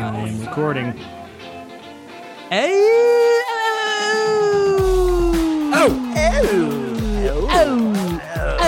[0.00, 0.92] I'm recording.
[2.50, 2.72] Hey.
[5.70, 6.14] Oh!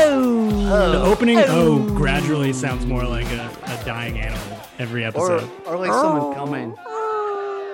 [0.02, 0.92] oh.
[0.92, 5.48] The opening oh gradually sounds more like a, a dying animal every episode.
[5.66, 6.76] or like someone coming.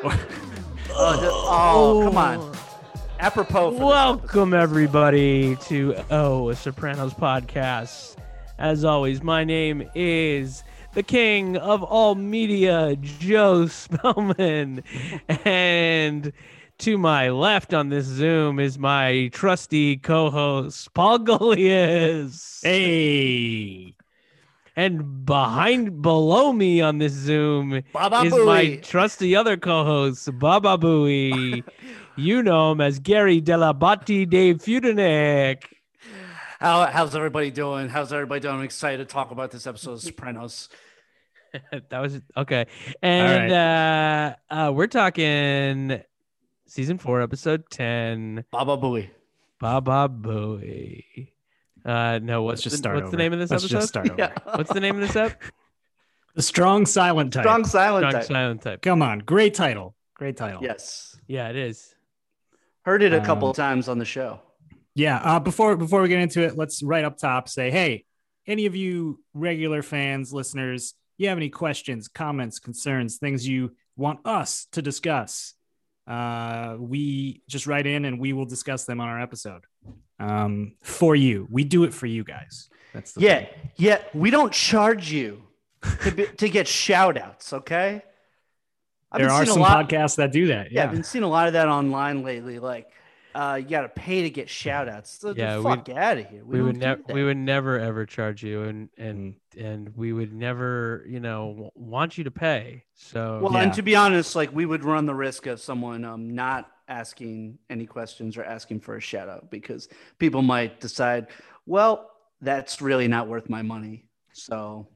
[0.08, 2.56] Oh, just- oh, come on.
[3.18, 3.72] Apropos.
[3.78, 8.16] For Welcome everybody to Oh, a Sopranos podcast.
[8.58, 10.62] As always, my name is
[10.94, 14.82] the king of all media, Joe Spellman,
[15.44, 16.32] and
[16.78, 22.60] to my left on this Zoom is my trusty co-host Paul Golias.
[22.62, 23.95] hey!
[24.76, 31.64] And behind below me on this Zoom Baba is my trusty other co-host, Baba Booey.
[32.16, 35.64] you know him as Gary Dell'Abate de Fudenik.
[36.60, 37.88] How, how's everybody doing?
[37.88, 38.56] How's everybody doing?
[38.56, 40.68] I'm excited to talk about this episode of Sopranos.
[41.72, 42.66] that was okay.
[43.02, 46.02] And uh, uh we're talking
[46.66, 49.08] season four, episode ten, Baba Booey.
[49.58, 51.28] Baba Booey.
[51.86, 53.10] Uh no, what's Let's just the, start what's over.
[53.12, 53.76] the name of this Let's episode?
[53.78, 54.16] just start over.
[54.18, 54.32] Yeah.
[54.56, 55.40] What's the name of this ep?
[56.34, 57.44] The strong silent type.
[57.44, 58.24] Strong silent Strong type.
[58.28, 58.82] silent type.
[58.82, 59.94] Come on, great title.
[60.14, 60.62] Great title.
[60.62, 61.16] Yes.
[61.26, 61.94] Yeah, it is.
[62.82, 64.40] Heard it a couple Um, times on the show.
[64.94, 65.20] Yeah.
[65.22, 68.04] Uh, before before we get into it, let's right up top say, hey,
[68.46, 74.20] any of you regular fans, listeners, you have any questions, comments, concerns, things you want
[74.24, 75.54] us to discuss?
[76.06, 79.64] Uh, we just write in and we will discuss them on our episode.
[80.18, 82.68] Um, for you, we do it for you guys.
[82.94, 83.38] That's the Yeah.
[83.40, 83.48] thing.
[83.76, 83.98] Yeah.
[84.14, 85.42] We don't charge you
[86.02, 88.02] to, be, to get shout outs, okay?
[89.12, 90.72] I've There are some lot- podcasts that do that.
[90.72, 90.84] Yeah, Yeah.
[90.84, 92.58] I've been seeing a lot of that online lately.
[92.58, 92.90] Like,
[93.34, 95.18] uh, you got to pay to get shout outs.
[95.20, 96.42] So Yeah, the fuck out of here.
[96.42, 99.64] We, don't would do never we would never ever charge you and and Mm.
[99.66, 102.84] and we would never, you know, w- want you to pay.
[102.94, 103.60] So Well, Yeah.
[103.64, 107.58] and to be honest, like we would run the risk of someone um, not asking
[107.70, 109.88] any questions or asking for a shout out because
[110.18, 111.28] people might decide,
[111.66, 112.10] well,
[112.40, 114.08] that's really not worth my money.
[114.32, 114.88] So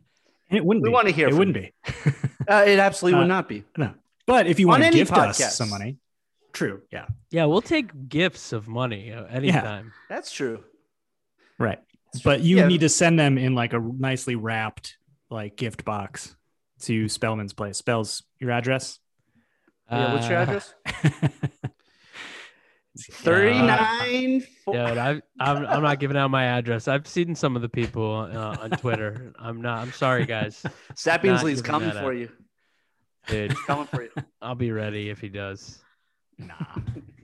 [0.50, 0.92] And it wouldn't We be.
[0.94, 1.72] wanna hear It from wouldn't be.
[2.48, 3.64] uh, it absolutely Uh, would not be.
[3.76, 3.94] no.
[4.26, 5.40] But if you want to any gift podcast.
[5.40, 5.96] us some money,
[6.52, 6.82] true.
[6.92, 7.06] Yeah.
[7.30, 9.92] yeah, we'll take gifts of money uh, anytime.
[10.08, 10.62] That's true.
[11.58, 11.80] Right.
[12.12, 12.46] That's But true.
[12.46, 12.66] you Yeah.
[12.68, 14.98] need to send them in like a nicely wrapped
[15.30, 16.36] like gift box
[16.82, 17.76] to Spellman's place.
[17.78, 18.98] Spells your address.
[19.90, 20.74] Yeah, what's your Uh, address?
[22.98, 24.44] 39.
[24.66, 26.88] Dude, I, I'm I'm not giving out my address.
[26.88, 29.32] I've seen some of the people uh, on Twitter.
[29.38, 29.78] I'm not.
[29.78, 30.62] I'm sorry, guys,
[30.96, 32.16] Sapiens not Lee's coming for out.
[32.16, 32.28] you.
[33.28, 33.52] dude.
[33.52, 34.10] He's Coming for you.
[34.42, 35.78] I'll be ready if he does.
[36.38, 36.54] nah.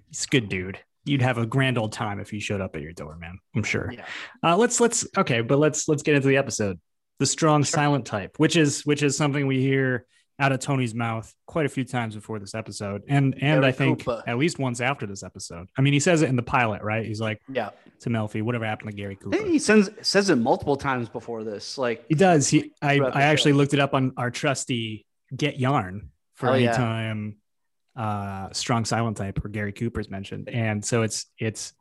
[0.09, 0.79] He's a good dude.
[1.05, 3.39] You'd have a grand old time if he showed up at your door, man.
[3.55, 3.93] I'm sure.
[3.93, 4.05] Yeah.
[4.43, 6.79] Uh, let's let's okay, but let's let's get into the episode.
[7.19, 10.07] The strong silent type, which is which is something we hear
[10.39, 14.07] out of Tony's mouth quite a few times before this episode, and and I think
[14.27, 15.69] at least once after this episode.
[15.79, 17.07] I mean, he says it in the pilot, right?
[17.07, 17.71] He's like Yeah.
[18.01, 19.37] to Melfi, whatever happened to Gary I Cooper.
[19.39, 21.79] think he sends, says it multiple times before this.
[21.79, 22.49] Like, He does.
[22.49, 23.57] He I, I actually show.
[23.57, 26.73] looked it up on our trusty Get Yarn for Oh, any yeah.
[26.73, 27.37] time
[27.97, 30.51] uh strong silent type or Gary Cooper's mentioned.
[30.51, 31.73] And so it's it's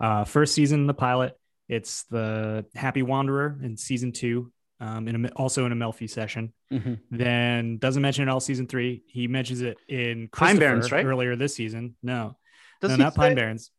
[0.00, 1.36] uh first season in the pilot.
[1.68, 4.52] It's the Happy Wanderer in season two.
[4.80, 6.52] Um, in a, also in a Melfi session.
[6.72, 6.98] Mhm.
[7.10, 9.04] Then doesn't mention it all season three.
[9.06, 11.04] He mentions it in Pine Barrens, right?
[11.06, 11.94] earlier this season.
[12.02, 12.36] No,
[12.80, 13.70] does no, not Pine Barrens.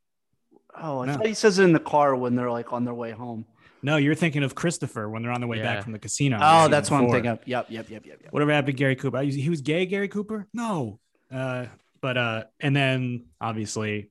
[0.73, 1.13] Oh, I No.
[1.13, 3.45] thought he says it in the car when they're like on their way home.
[3.83, 5.75] No, you're thinking of Christopher when they're on their way Yeah.
[5.75, 6.39] back from the casino.
[6.41, 7.39] Oh, that's what I'm thinking of.
[7.45, 8.33] Yep, yep, yep, yep, yep.
[8.33, 9.21] Whatever happened to Gary Cooper?
[9.21, 10.47] He was gay, Gary Cooper?
[10.53, 10.99] No.
[11.31, 11.65] Uh,
[12.01, 14.09] but uh, and then obviously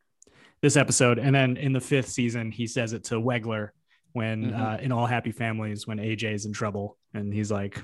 [0.61, 3.71] this episode, and then in the fifth season, he says it to Wegler
[4.15, 4.59] when Mhm.
[4.59, 7.81] uh, in All Happy Families when AJ's in trouble, and he's like,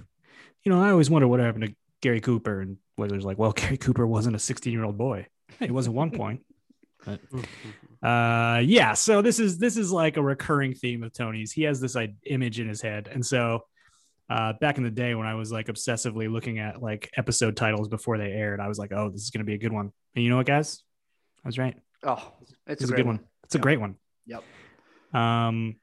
[0.65, 3.77] you know, I always wonder what happened to Gary Cooper, and Wegler's like, well, Gary
[3.77, 5.27] Cooper wasn't a 16 year old boy.
[5.59, 6.41] He was at one point.
[7.05, 7.21] But
[8.07, 11.53] uh yeah so this is this is like a recurring theme of tony's.
[11.53, 13.09] He has this like, image in his head.
[13.13, 13.65] And so
[14.29, 17.89] uh back in the day when i was like obsessively looking at like episode titles
[17.89, 19.91] before they aired i was like oh this is going to be a good one.
[20.15, 20.83] And you know what guys?
[21.45, 21.77] I was right.
[22.05, 22.23] Oh,
[22.67, 23.21] it's, a, a good one.
[23.45, 23.97] it's a great one.
[24.27, 24.45] Yep.
[25.15, 25.77] um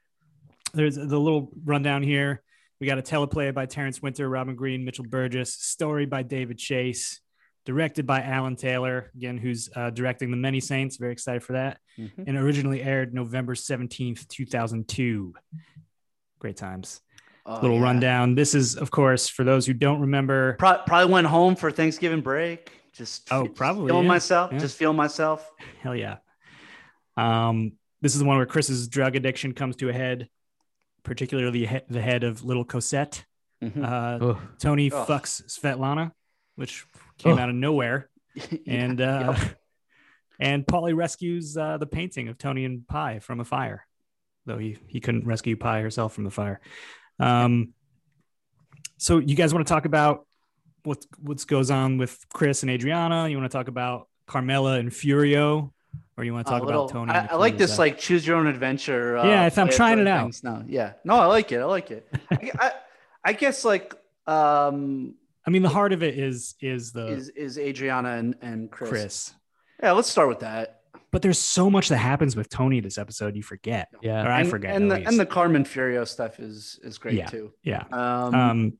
[0.74, 2.42] there's the little rundown here
[2.80, 7.20] we got a teleplay by terence winter robin green mitchell burgess story by david chase
[7.64, 11.78] directed by alan taylor again who's uh, directing the many saints very excited for that
[11.98, 12.28] Mhm.
[12.28, 15.34] and originally aired November 17th, 2002.
[16.38, 17.00] Great times.
[17.44, 17.82] Oh, Little yeah.
[17.82, 18.36] rundown.
[18.36, 20.54] This is, of course, for those who don't remember.
[20.60, 22.70] Pro- probably went home for Thanksgiving break.
[22.92, 24.08] Just Oh, just probably, feeling yeah.
[24.08, 24.52] myself.
[24.52, 24.58] Yeah.
[24.60, 25.50] Just feeling myself.
[25.82, 26.18] Hell yeah.
[27.16, 30.28] Um, this is the one where Chris's drug addiction comes to a head,
[31.02, 33.24] particularly he- the head of little Cosette.
[33.62, 33.84] Mhm.
[33.84, 35.04] Uh, Tony Oh.
[35.04, 36.12] fucks Svetlana,
[36.54, 36.86] which
[37.18, 37.38] came Oh.
[37.40, 38.08] out of nowhere.
[38.50, 39.58] Yeah, And uh, yep.
[40.40, 43.84] and Polly rescues uh, the painting of Tony and Pie from a fire,
[44.46, 46.60] though he he couldn't rescue Pie herself from the fire.
[47.18, 47.74] Um,
[48.96, 50.26] so you guys want to talk about
[50.84, 53.28] what what goes on with Chris and Adriana?
[53.28, 55.72] You want to talk about Carmela and Furio,
[56.16, 57.12] or you want to talk little- about Tony?
[57.12, 57.78] I, I like this death?
[57.78, 59.16] like choose your own adventure.
[59.18, 60.22] Uh, Yeah, I th- I'm trying for it out.
[60.22, 60.64] things now.
[60.66, 61.58] Yeah, no, I like it.
[61.60, 62.08] I like it.
[62.30, 62.70] I, I,
[63.24, 63.94] I guess like
[64.26, 65.14] um
[65.46, 68.90] I mean, the heart of it is is the is is Adriana and and Chris.
[68.90, 69.34] Chris.
[69.82, 70.74] Yeah, let's start with that.
[71.10, 73.88] But there's so much that happens with Tony this episode, you forget.
[73.94, 74.22] Or Yeah.
[74.28, 74.76] I and, forget.
[74.76, 75.08] And the least.
[75.08, 77.26] and the Carmen Furio stuff is is great Yeah.
[77.26, 77.52] too.
[77.62, 77.84] yeah.
[77.90, 78.72] Um, Um,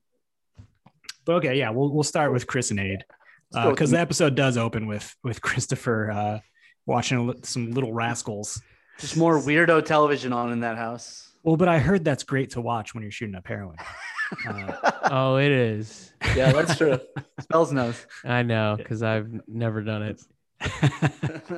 [1.25, 3.05] but okay, yeah, we'll we'll start with Chris and Aid
[3.53, 6.39] let's go with because the- the episode does open with with Christopher uh,
[6.89, 8.61] watching some little rascals.
[8.99, 11.31] just more weirdo television on in that house.
[11.45, 13.77] Well, but I heard that's great to watch when you're shooting up heroin.
[14.47, 16.13] Uh, Oh, it is.
[16.37, 17.01] yeah, that's true.
[17.41, 18.07] Spells knows.
[18.27, 20.21] I know because I've never done it.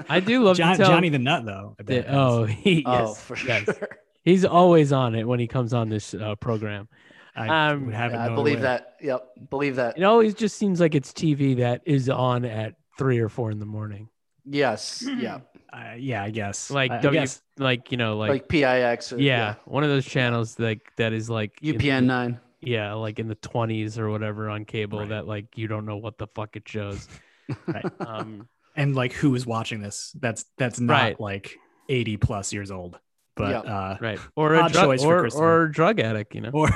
[0.09, 0.91] I do love John, to tell.
[0.93, 1.75] Johnny the Nut, though.
[1.81, 3.65] I bet that- oh, he, Oh, yes, for yes.
[3.65, 3.89] sure.
[4.23, 6.89] He's always on it when he comes on this uh, program.
[7.35, 8.63] I um, would have Yeah, I believe way.
[8.63, 8.95] that.
[9.01, 9.99] Yep, believe that.
[9.99, 13.59] It always just seems like it's TV that is on at three or four in
[13.59, 14.09] the morning.
[14.53, 15.39] Yes, yeah,
[15.73, 16.71] Uh, yeah, I guess.
[16.71, 17.41] Like I, I W, guess.
[17.59, 19.13] like you know, like, like, PIX.
[19.13, 22.41] Or, yeah, one of those channels like that is like in the- UPN nine.
[22.61, 25.09] yeah, like in the twenties or whatever on cable Right.
[25.11, 27.07] that like you don't know what the fuck it shows.
[27.67, 27.85] Right.
[28.01, 30.13] Um, And like, who is watching this?
[30.19, 31.21] That's that's not Right.
[31.21, 31.57] like
[31.89, 32.99] 80 plus years old,
[33.37, 33.59] but Yeah.
[33.73, 35.45] uh, right, or a Odd drug, choice for or, Christopher.
[35.45, 36.51] or a drug addict, you know.
[36.53, 36.69] or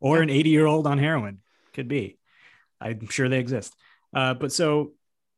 [0.00, 1.38] or an 80 year old on heroin
[1.74, 2.18] could be
[2.80, 3.74] i'm sure they exist
[4.14, 4.92] uh, but so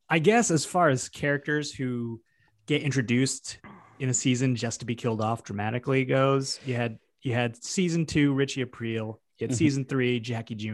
[0.09, 2.21] i guess as far as characters who
[2.67, 3.59] get introduced
[3.99, 8.07] in a season just to be killed off dramatically goes you had you had season
[8.07, 9.59] two richie april you had Mhm.
[9.59, 10.69] season three jackie jr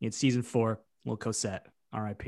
[0.00, 2.22] you had season four lil cosette rip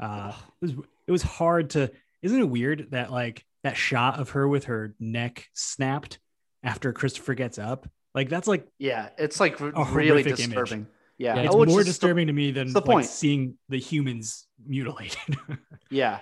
[0.00, 0.72] uh, it was
[1.06, 1.90] it was hard to
[2.22, 6.18] isn't it weird that like that shot of her with her neck snapped
[6.62, 10.72] after christopher gets up like that's like Yeah, it's like really disturbing.
[10.80, 10.88] image.
[11.18, 11.36] Disturbing.
[11.36, 13.06] Yeah, Yeah, it's Oh, more just the- disturbing to me than it's the like, point.
[13.06, 15.18] seeing the humans mutilated.
[15.90, 16.18] yeah,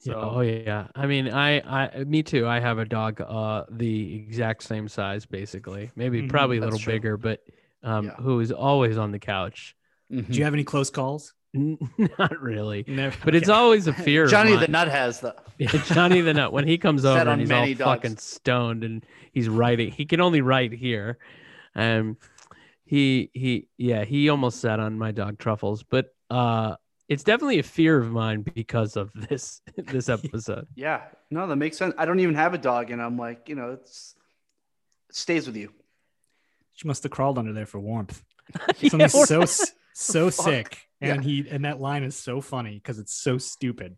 [0.00, 0.88] Yeah, so oh yeah.
[0.94, 2.46] I mean, I, I, me too.
[2.46, 5.90] I have a dog, uh, the exact same size, basically.
[5.96, 6.92] Maybe Mhm, probably a little true.
[6.92, 7.40] bigger, but
[7.82, 8.14] um, Yeah.
[8.16, 9.74] who is always on the couch.
[10.12, 10.30] Mhm.
[10.30, 11.32] do you have any close calls?
[11.54, 13.16] Not really, Never.
[13.24, 14.24] but it's always a fear.
[14.24, 14.68] of Johnny the.
[14.68, 15.34] Nut has the.
[15.58, 16.52] Yeah, Johnny the Nut.
[16.52, 17.78] When he comes Set over and he's all dogs.
[17.78, 21.18] fucking stoned and he's writing, he can only write here.
[21.76, 22.16] Um,
[22.84, 26.76] he he yeah, he almost sat on my dog Truffles, but uh,
[27.08, 30.66] it's definitely a fear of mine because of this this episode.
[30.74, 31.94] Yeah, no, that makes sense.
[31.98, 34.14] I don't even have a dog, and I'm like, you know, it's
[35.08, 35.72] it stays with you.
[36.74, 38.22] She must have crawled under there for warmth.
[38.80, 40.44] Yeah, Something or- so so Fuck.
[40.44, 41.30] sick, and Yeah.
[41.30, 43.96] he and that line is so funny because it's so stupid.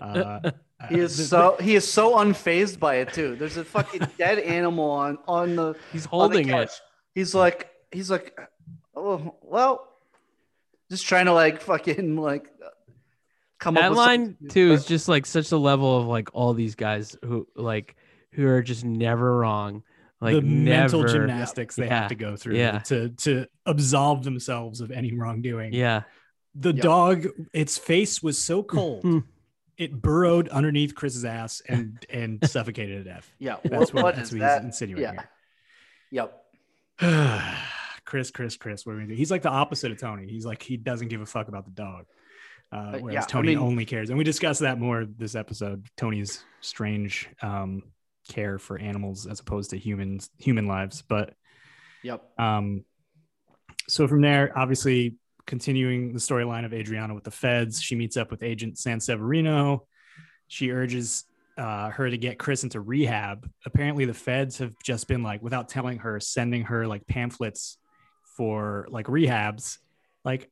[0.00, 0.52] Uh,
[0.88, 3.34] He is so he is so unfazed by it too.
[3.36, 6.70] There's a fucking dead animal on on the he's on the holding it.
[7.14, 8.38] He's like he's like,
[8.94, 9.88] oh well,
[10.90, 12.48] just trying to like fucking like
[13.58, 14.48] come up that line something.
[14.48, 17.94] too is just like such a level of like all these guys who like
[18.32, 19.82] who are just never wrong
[20.20, 22.00] like the mental never gymnastics they Yeah.
[22.00, 22.78] have to go through Yeah.
[22.80, 25.72] to to absolve themselves of any wrongdoing.
[25.74, 26.02] yeah
[26.54, 26.82] The Yep.
[26.82, 29.04] dog, its face was so cold.
[29.76, 33.30] it burrowed underneath Chris's ass and and suffocated to death.
[33.38, 33.56] Yeah.
[33.64, 34.58] That's what, what that's is what that?
[34.62, 35.18] he's insinuating
[36.10, 36.28] Yeah.
[37.02, 37.56] Yep.
[38.10, 39.16] Chris, Chris, Chris, what are we gonna do?
[39.16, 40.26] He's like the opposite of Tony.
[40.28, 42.06] He's like he doesn't give a fuck about the dog.
[42.72, 45.86] Uh, whereas yeah, I Tony mean- only cares, and we discussed that more this episode.
[45.96, 47.84] Tony's strange um,
[48.28, 51.04] care for animals as opposed to humans, human lives.
[51.08, 51.34] But
[52.02, 52.20] Yep.
[52.36, 52.84] um,
[53.88, 55.14] so from there, obviously
[55.46, 59.80] continuing the storyline of Adriana with the feds, she meets up with Agent Sanseverino.
[60.48, 61.26] She urges
[61.56, 63.48] uh, her to get Chris into rehab.
[63.64, 67.76] Apparently, the feds have just been like, without telling her, sending her like pamphlets
[68.36, 69.78] for like rehabs.
[70.24, 70.50] Like,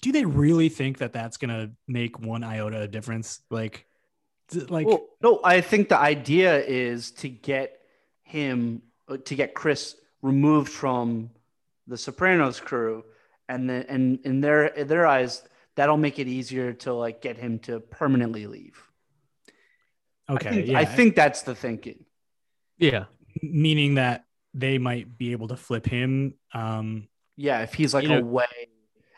[0.00, 3.40] do they really think that that's gonna make one iota of difference?
[3.50, 3.86] Like,
[4.48, 7.80] d- like well, no, I think the idea is to get
[8.22, 11.30] him uh, to get Chris removed from
[11.86, 13.04] the Sopranos crew,
[13.48, 15.42] and then and in their in their eyes,
[15.74, 18.82] that'll make it easier to like get him to permanently leave.
[20.28, 22.04] okay, I think, yeah, I think that's the thinking.
[22.78, 23.04] Yeah.
[23.42, 26.34] meaning that they might be able to flip him.
[26.52, 27.08] Um,
[27.40, 28.68] Yeah, if he's like You know- away,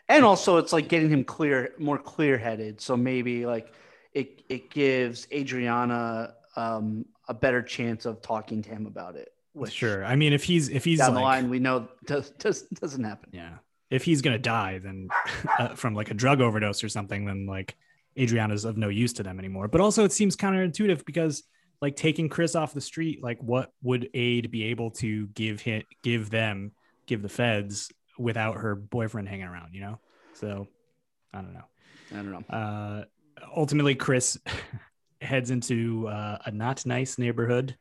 [0.07, 2.79] and also it's like getting him clear, more clear headed.
[2.79, 3.73] So maybe like
[4.13, 9.33] it it gives Adriana um, a better chance of talking to him about it.
[9.51, 10.05] Which sure.
[10.05, 13.03] I mean, if he's if he's down like, the line we know does, does doesn't
[13.03, 13.29] happen.
[13.33, 13.57] yeah,
[13.89, 15.09] if he's gonna die, then
[15.59, 17.75] uh, from like a drug overdose or something, then like
[18.17, 19.67] Adriana's of no use to them anymore.
[19.67, 21.43] But also, it seems counterintuitive because
[21.81, 25.83] like taking Chris off the street, like what would Aid be able to give him,
[26.03, 26.71] give them,
[27.05, 29.73] give the feds without her boyfriend hanging around?
[29.73, 29.99] You know,
[30.33, 30.67] so
[31.33, 31.65] I don't know.
[32.11, 32.55] I don't know.
[32.55, 33.03] Uh,
[33.55, 34.37] ultimately, Chris
[35.21, 37.75] heads into uh, a not nice neighborhood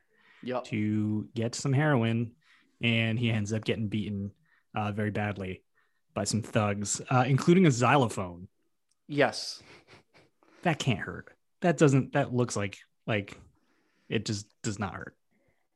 [0.45, 0.65] Yep.
[0.65, 2.33] to get some heroin,
[2.83, 4.33] and he ends up getting beaten
[4.75, 5.62] uh, very badly
[6.15, 8.49] by some thugs, uh, including a xylophone.
[9.07, 9.62] Yes.
[10.62, 11.29] That can't hurt.
[11.61, 12.15] That doesn't.
[12.15, 13.39] That looks like like
[14.09, 15.15] it just does not hurt.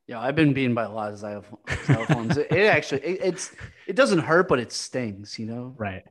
[0.07, 2.37] Yeah, I've been beaten by a lot of xylophones.
[2.37, 3.51] it, it actually it, it's
[3.87, 5.37] it doesn't hurt, but it stings.
[5.37, 5.75] You know.
[5.77, 6.03] Right.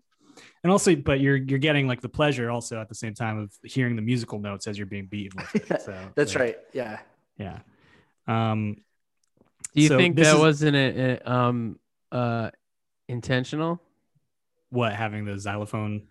[0.62, 3.53] And also, but you're you're getting like the pleasure also at the same time of
[3.65, 5.81] hearing the musical notes as you're being beaten with it.
[5.83, 6.57] So That's like, right.
[6.75, 6.99] Yeah.
[7.38, 7.59] Yeah.
[8.26, 8.76] Um.
[9.75, 11.79] Do you So think this that is- wasn't a, a, um
[12.12, 12.50] uh
[13.09, 13.81] intentional?
[14.71, 16.09] What having the xylophone?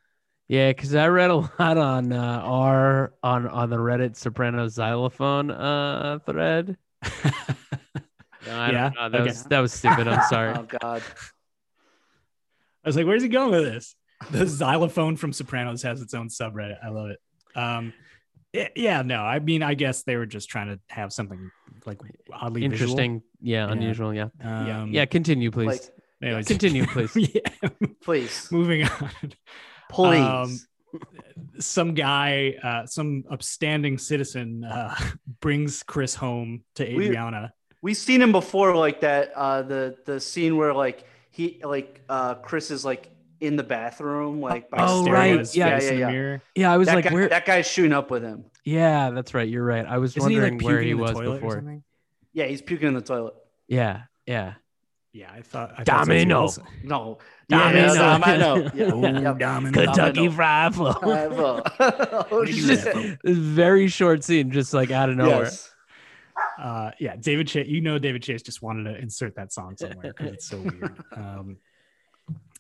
[0.48, 5.52] Yeah, because I read a lot on uh, our on on the Reddit Soprano xylophone
[5.52, 6.78] uh thread.
[8.46, 8.90] No, I Yeah?
[8.90, 9.10] don't know.
[9.10, 9.30] That Okay.
[9.30, 10.08] was that was stupid.
[10.08, 10.54] I'm sorry.
[10.58, 11.02] Oh God.
[12.84, 13.96] I was like, where's he going with this?
[14.32, 16.78] The xylophone from Sopranos has its own subreddit.
[16.84, 17.20] I love it.
[17.56, 17.94] Um,
[18.54, 21.52] yeah, yeah, no, I mean, I guess they were just trying to have something
[21.86, 22.00] like
[22.32, 22.92] oddly visual.
[22.92, 23.22] Interesting.
[23.42, 23.72] Yeah, Yeah.
[23.72, 24.14] unusual.
[24.14, 24.28] Yeah.
[24.42, 25.06] Um, Yeah.
[25.06, 25.68] Continue, please.
[25.68, 25.82] Like,
[26.22, 26.48] anyways.
[26.48, 27.16] Continue, please.
[27.16, 27.70] yeah.
[28.04, 29.10] please, Moving on.
[29.90, 30.22] please.
[30.22, 30.60] Um,
[31.60, 34.96] some guy, uh, some upstanding citizen, uh,
[35.42, 37.52] brings Chris home to We- Adriana.
[37.86, 39.32] We've seen him before, like that.
[39.36, 44.42] Uh, the the scene where like he like uh Chris is like in the bathroom,
[44.42, 45.40] like by Oh, staring right.
[45.40, 46.38] at Yeah, face face yeah, yeah.
[46.56, 47.30] Yeah, I was that like, guy, where?
[47.30, 48.46] that guy's shooting up with him.
[48.64, 49.48] Yeah, that's right.
[49.48, 49.86] You're right.
[49.86, 51.82] I was Isn't he wondering like where he was before.
[52.34, 53.36] Yeah, he's puking in the toilet.
[53.68, 54.56] Yeah, yeah.
[55.14, 55.74] Yeah, I thought.
[55.78, 56.42] I thought something Domino.
[56.42, 56.60] else.
[56.84, 57.94] No, Domino.
[57.94, 58.72] yeah, Domino.
[58.76, 59.38] Yeah, Ooh, yep.
[59.38, 59.86] Domino.
[59.86, 60.92] Kentucky Fried Flow.
[61.80, 62.96] Oh, Where do you shit.
[62.96, 63.18] live?
[63.24, 65.44] This very short scene, just like out of nowhere.
[65.44, 65.72] Yes.
[66.60, 70.14] Uh yeah david chase you know david chase just wanted to insert that song somewhere
[70.14, 71.04] because it's so weird.
[71.16, 71.58] Um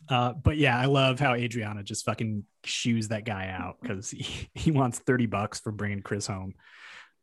[0.07, 4.47] uh but yeah i love how adriana just fucking shoes that guy out because he,
[4.53, 6.53] he wants 30 bucks for bringing chris home.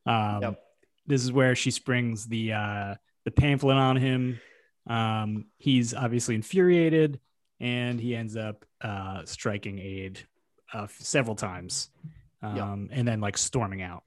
[0.07, 0.63] Um Yep.
[1.07, 2.95] this is where she springs the uh
[3.25, 4.41] the pamphlet on him.
[4.89, 7.21] Um he's obviously infuriated
[7.61, 10.19] and he ends up uh striking aid
[10.75, 11.89] uh several times.
[12.43, 12.57] Um
[12.89, 12.99] Yep.
[12.99, 14.03] and then like storming out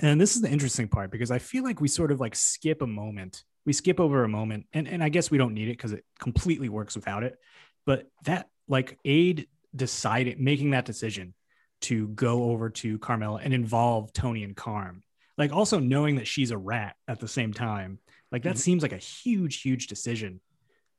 [0.00, 2.82] and this is the interesting part because I feel like we sort of like skip
[2.82, 3.44] a moment.
[3.64, 6.04] We skip over a moment, and, and I guess we don't need it because it
[6.20, 7.36] completely works without it.
[7.84, 11.34] But that like Aid decided making that decision
[11.82, 15.02] to go over to Carmela and involve Tony and Carm,
[15.36, 17.98] like also knowing that she's a rat at the same time,
[18.30, 18.60] like that Mhm.
[18.60, 20.40] seems like a huge, huge decision.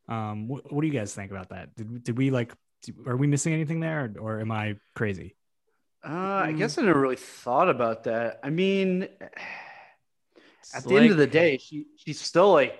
[0.09, 1.73] Um, what, what do you guys think about that?
[1.75, 2.53] Did, did we like,
[3.05, 5.36] are we missing anything there, or, or am I crazy?
[6.05, 6.09] Uh,
[6.45, 6.57] I Mm.
[6.57, 8.39] guess I never really thought about that.
[8.43, 9.07] I mean,
[10.59, 12.77] It's at the end of the day, she she's still like,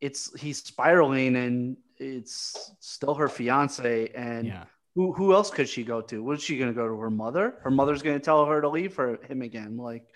[0.00, 4.08] it's he's spiraling, and it's still her fiance.
[4.14, 4.64] And Yeah.
[4.96, 6.22] who who else could she go to?
[6.22, 7.58] Was she gonna go to her mother?
[7.62, 9.76] Her mother's gonna tell her to leave for him again.
[9.76, 10.06] Like,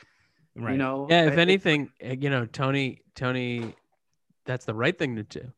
[0.56, 0.72] Right.
[0.72, 3.76] you know, Yeah, if I- anything, uh, you know, Tony, Tony,
[4.44, 5.52] that's the right thing to do,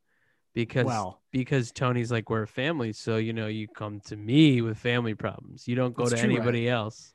[0.66, 4.60] because Well, because Tony's like we're a family, so you know you come to me
[4.60, 5.68] with family problems.
[5.68, 6.36] You don't go That's to true, right.
[6.42, 7.12] anybody else.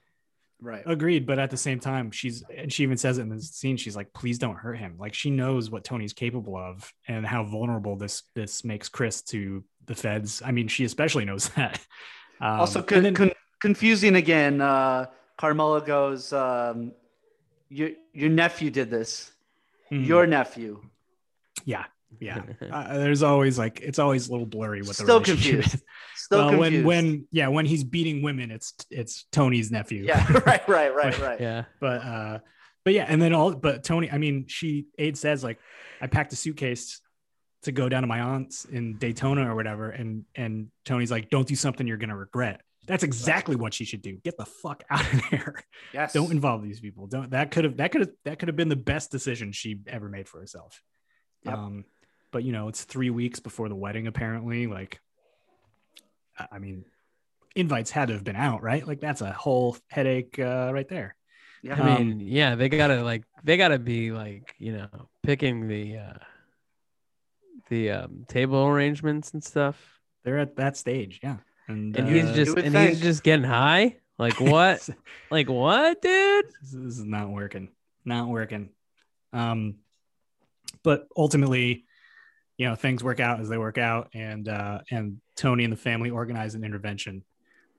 [0.62, 0.84] Right.
[0.86, 3.76] Agreed, but at the same time, she's and she even says it in the scene.
[3.76, 7.44] She's like, "Please don't hurt him." Like she knows what Tony's capable of and how
[7.44, 10.42] vulnerable this this makes Chris to the feds.
[10.46, 11.82] I mean, she especially knows that.
[12.40, 13.32] Um, also, con- then- con-
[13.62, 14.62] confusing again.
[14.62, 15.08] Uh,
[15.38, 16.94] Carmela goes, um,
[17.68, 19.34] "Your your nephew did this.
[19.92, 20.08] Mhm.
[20.08, 20.82] Your nephew."
[21.66, 21.86] yeah,
[22.20, 22.41] yeah.
[22.72, 25.75] Uh, there's always like it's always a little blurry with the Still relationship confused.
[25.75, 25.84] is.
[26.15, 26.86] Still well, confused.
[26.86, 30.03] when when yeah when he's beating women, it's it's Tony's nephew.
[30.05, 31.39] yeah, right, right, right, right.
[31.41, 31.63] Yeah.
[31.79, 32.39] but uh
[32.86, 35.58] but yeah and then all but tony i mean she aid says like
[36.01, 37.00] i packed a suitcase
[37.62, 41.48] to go down to my aunt's in daytona or whatever and and tony's like don't
[41.48, 45.13] do something you're gonna regret that's exactly what she should do get the fuck out
[45.13, 46.12] of there Yes.
[46.12, 48.67] don't involve these people don't that could have that could have that could have been
[48.67, 50.82] the best decision she ever made for herself
[51.46, 51.53] Yep.
[51.58, 51.86] um
[52.34, 55.00] but you know it's three weeks before the wedding apparently like
[56.38, 56.84] I- i mean
[57.56, 61.16] invites had to have been out right like that's a whole headache uh, right there
[61.62, 61.75] Yeah.
[61.75, 64.90] I Um, mean, yeah, they gotta like they gotta be like, you know,
[65.22, 66.18] picking the uh
[67.70, 69.78] the um table arrangements and stuff.
[70.24, 71.38] they're at that stage yeah
[71.70, 73.98] and, And he's uh, just would and he's just getting high.
[74.20, 74.90] Like what?
[75.32, 76.46] like what, dude?
[76.62, 77.70] this this is not working
[78.04, 78.70] not working
[79.32, 79.75] um
[80.84, 81.86] but ultimately
[82.58, 85.78] you know things work out as they work out and uh and tony and the
[85.78, 87.24] family organize an intervention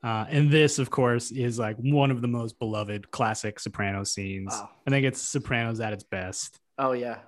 [0.02, 4.52] uh and this of course is like one of the most beloved classic sopranos scenes
[4.52, 4.70] Wow.
[4.86, 7.18] i think it's sopranos at its best Oh yeah.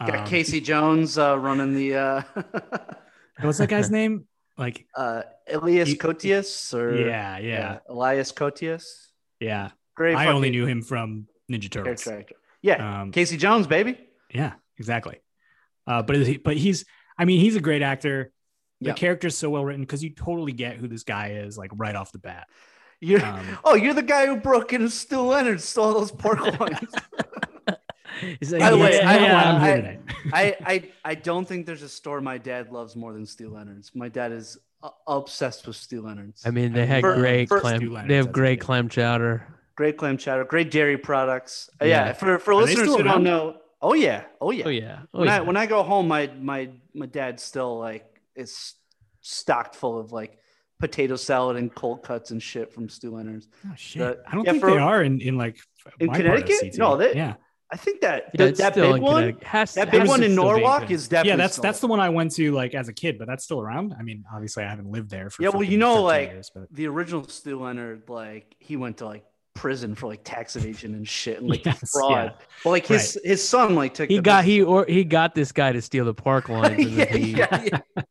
[0.00, 2.22] Got Um, Casey Jones uh, running the uh,
[3.40, 4.26] what's that guy's name
[4.58, 8.84] like uh, Elias He- Koteas or yeah yeah Elias Koteas.
[9.40, 10.16] yeah Great.
[10.16, 12.34] i only knew him from ninja turtles character.
[12.62, 13.96] Yeah, um Casey Jones, baby.
[14.34, 15.20] Yeah, exactly.
[15.86, 16.84] Uh, but is he, but he's
[17.18, 18.32] I mean he's a great actor.
[18.80, 18.94] The Yeah.
[18.94, 22.12] character's so well written because you totally get who this guy is like right off
[22.12, 22.46] the bat.
[23.00, 26.94] You're, Um, oh, you're the guy who broke into Stew Leonard, stole those pork loins.
[28.50, 29.98] Like, By the way, I- why I'm I-
[30.32, 33.94] I, I I don't think there's a store my dad loves more than Stew Leonard's.
[33.94, 36.46] My dad is uh, obsessed with Stew Leonard's.
[36.46, 38.06] I mean, they had For- great for- clam.
[38.08, 39.46] They have great clam chowder.
[39.74, 41.68] great clam chowder, great dairy products.
[41.80, 42.06] Uh, yeah.
[42.06, 42.12] Yeah.
[42.14, 43.24] for for Are listeners still who don't around?
[43.24, 44.64] know, oh yeah, oh yeah.
[44.66, 44.98] Oh yeah.
[45.14, 45.36] Oh, when yeah.
[45.36, 48.74] I when I go home, my my my dad still like is
[49.20, 50.38] stocked full of like
[50.78, 53.48] potato salad and cold cuts and shit from Stew Leonard's.
[53.66, 54.00] Oh shit!
[54.00, 55.58] the- I don't yeah, think for- they are in in like
[56.00, 56.78] In my part of Connecticut?
[56.78, 57.34] No, they- yeah,
[57.72, 60.90] I think that Yeah, th- that big one, Has to- that big one in Norwalk
[60.90, 61.36] is definitely yeah.
[61.36, 63.94] That's that's the one I went to like as a kid, but that's still around.
[63.98, 66.86] I mean, obviously I haven't lived there for Yeah, well, you know, like- years, the
[66.88, 68.08] original Stew Leonard.
[68.08, 69.24] Like he went to like
[69.56, 72.12] prison for like tax evasion and shit and like Yes, fraud.
[72.12, 72.46] yeah.
[72.62, 75.50] But like his his son like took He got business- he or he got this
[75.52, 78.02] guy to steal the park lines, and yeah, then he, yeah, yeah.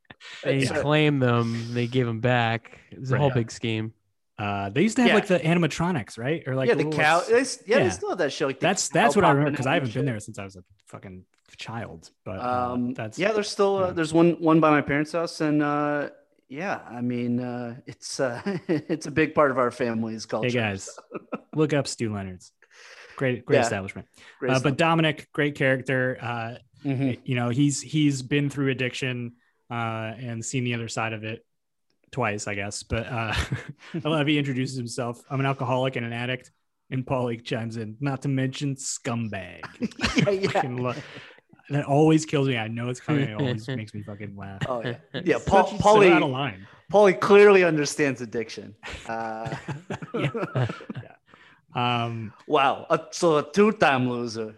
[0.43, 0.81] and he right.
[0.81, 1.73] claimed them.
[1.73, 2.79] They gave him back.
[2.91, 3.19] It was a Right.
[3.21, 3.93] whole big scheme.
[4.38, 5.15] uh, they used to have Yeah.
[5.15, 6.43] like the animatronics, right?
[6.47, 7.21] Or like yeah, the little, cow.
[7.21, 7.79] They, yeah, yeah.
[7.84, 8.47] they still have that shit.
[8.47, 10.63] Like that's that's what I remember because I haven't been there since I was a
[10.88, 11.23] fucking
[11.58, 12.12] child.
[12.25, 13.91] But uh, Um, that's yeah, there's still uh, yeah.
[13.93, 16.10] there's one one by my parents' house, and uh,
[16.49, 20.47] yeah, I mean uh, it's uh, it's a big part of our family's culture.
[20.47, 20.89] Hey guys,
[21.53, 22.51] look up Stew Leonard's.
[23.17, 23.63] Great, great Yeah.
[23.63, 24.08] establishment.
[24.39, 26.17] Great Uh, but Dominic, great character.
[26.21, 27.19] Uh, Mhm.
[27.23, 29.34] you know, he's he's been through addiction
[29.71, 31.43] uh, and seen the other side of it
[32.12, 32.84] twice, I guess.
[32.84, 33.34] But uh,
[34.05, 35.19] I love he introduces himself.
[35.29, 36.51] I'm an alcoholic and an addict.
[36.91, 39.62] And Paulie chimes in, not to mention scumbag.
[40.53, 40.93] yeah, yeah.
[41.67, 42.58] Fucking lo- that always kills me.
[42.58, 43.30] I know it's coming.
[43.30, 44.62] It always makes me fucking laugh.
[44.67, 45.38] Oh yeah, yeah.
[45.38, 46.67] Such- Paul, so out of Paulie, line.
[46.91, 48.75] Paulie clearly understands addiction.
[49.08, 49.56] Uh,
[50.13, 50.32] Yeah.
[51.75, 54.56] Um, wow, a, so a two-time loser.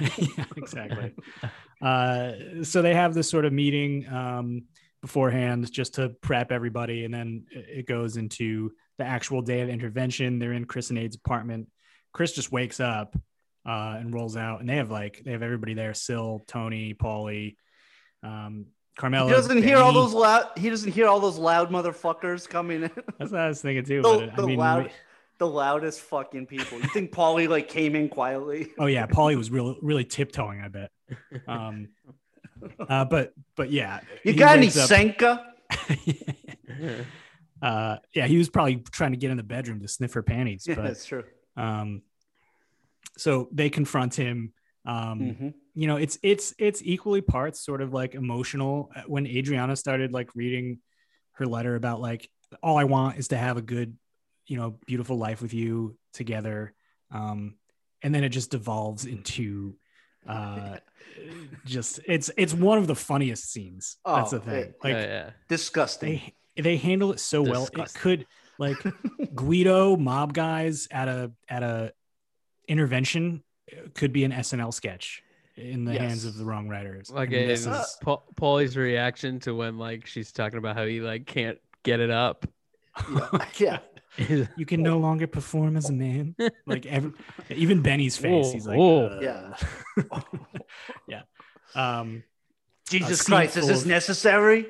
[0.00, 1.14] yeah, exactly.
[1.80, 4.62] Uh, so they have this sort of meeting um,
[5.00, 9.68] beforehand just to prep everybody, and then it it goes into the actual day of
[9.68, 10.38] intervention.
[10.38, 11.68] They're in Chris and Aid's apartment.
[12.12, 13.14] Chris just wakes up
[13.66, 17.56] uh, and rolls out, and they have like they have everybody there: Sil, Tony, Paulie,
[18.22, 19.26] um, Carmelo.
[19.28, 20.50] He doesn't hear all those loud.
[20.56, 22.90] He doesn't hear all those loud motherfuckers coming in.
[23.18, 24.02] That's what I was thinking too.
[24.02, 24.90] the, but the I mean, loud,
[25.38, 26.78] the loudest fucking people.
[26.80, 28.68] You think Paulie like came in quietly?
[28.78, 30.60] oh yeah, Paulie was really really tiptoeing.
[30.60, 30.90] I bet.
[31.46, 31.88] Um,
[32.88, 35.44] uh, but but yeah, You got any up- Senka?
[37.62, 40.66] uh yeah he was probably trying to get in the bedroom to sniff her panties
[40.66, 41.24] Yeah, but that's true.
[41.56, 42.02] um
[43.16, 44.52] so they confront him
[44.84, 45.54] um Mhm.
[45.74, 50.12] you know it's it's it's equally parts sort of like emotional Uh, when adriana started
[50.12, 50.78] like reading
[51.32, 52.30] her letter about like
[52.62, 53.96] all i want is to have a good
[54.46, 56.72] you know beautiful life with you together
[57.10, 57.56] um
[58.02, 59.76] and then it just devolves into
[60.28, 60.76] uh
[61.64, 64.94] just it's it's one of the funniest scenes oh, that's Oh, the thing it- like
[64.94, 65.30] oh, yeah.
[65.48, 66.20] Disgusting.
[66.56, 67.68] they they handle it so well.
[67.72, 68.26] It could
[68.58, 68.78] Like
[69.34, 71.92] Guido, mob guys at a at a
[72.68, 75.22] intervention uh, could be an SNL sketch
[75.56, 77.10] in the hands of the wrong writers.
[77.10, 80.84] Like And in this is- Pa- Paulie's reaction to when like she's talking about how
[80.84, 82.46] he like can't get it up.
[83.58, 83.78] yeah.
[84.18, 84.46] yeah.
[84.56, 86.34] you can no longer perform as a man.
[86.66, 87.12] Like every,
[87.50, 90.20] even Benny's face, Whoa, he's like, "Uh." Yeah.
[91.08, 91.22] yeah.
[91.74, 92.22] Um,
[92.88, 94.66] Jesus scene Christ, is this of- necessary?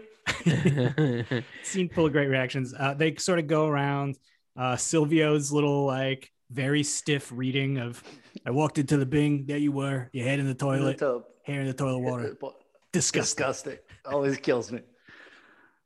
[1.63, 2.75] scene full of great reactions.
[2.79, 4.17] Uh, they sort of go around
[4.57, 8.03] uh, Silvio's little like very stiff reading of
[8.45, 11.01] "I walked into the Bing, there you were, your head in the toilet,
[11.45, 12.37] hair in the toilet water,
[12.93, 13.79] disgusting." Disgusting.
[14.05, 14.81] Always kills me.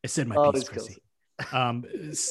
[0.05, 1.03] I said my Always piece, Chrissy.
[1.55, 1.87] Um,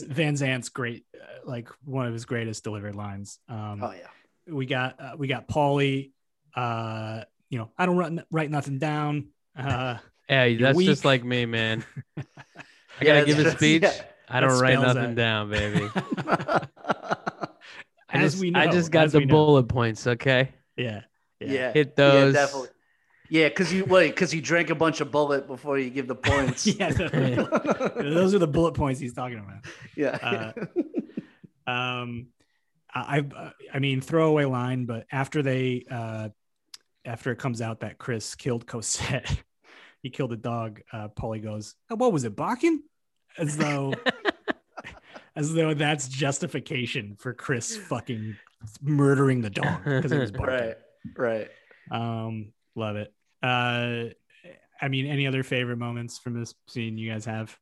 [0.07, 3.39] Van Zandt's great, uh, like one of his greatest delivered lines.
[3.49, 4.53] Um, Oh yeah.
[4.53, 6.11] we got uh, we got Paulie.
[6.55, 9.29] Uh, you know, I don't write, write nothing down.
[9.57, 10.85] Uh, Hey, that's weak.
[10.85, 11.83] just like me, man.
[12.17, 12.23] I
[13.01, 13.81] Yeah, gotta give a speech.
[13.81, 13.93] yeah.
[14.27, 15.15] I don't write nothing out.
[15.15, 15.89] down, baby.
[18.11, 20.07] I as just, we know, I just got the bullet points.
[20.07, 21.01] Okay, Yeah,
[21.39, 21.71] yeah.
[21.71, 22.33] hit those.
[22.33, 22.69] Yeah, definitely.
[23.31, 26.15] Yeah, because you wait, because you drank a bunch of bullet before you give the
[26.15, 26.65] points.
[26.79, 26.89] yeah.
[26.89, 29.65] the- those are the bullet points he's talking about.
[29.95, 30.17] yeah.
[30.21, 30.65] Uh,
[31.67, 32.27] Um,
[32.93, 36.29] I, I, I mean, throwaway line, but after they, uh,
[37.05, 39.31] after it comes out that Chris killed Cosette,
[40.01, 40.81] he killed a dog.
[40.91, 42.81] Uh, Paulie goes, "Oh, "What was it, barking?"
[43.37, 43.93] As though,
[45.39, 48.35] as though that's justification for Chris fucking
[48.81, 50.55] murdering the dog because it was barking.
[50.55, 50.77] right.
[51.17, 51.49] Right.
[51.91, 53.13] Um, love it.
[53.41, 54.11] Uh,
[54.81, 57.57] I mean, any other favorite moments from this scene you guys have?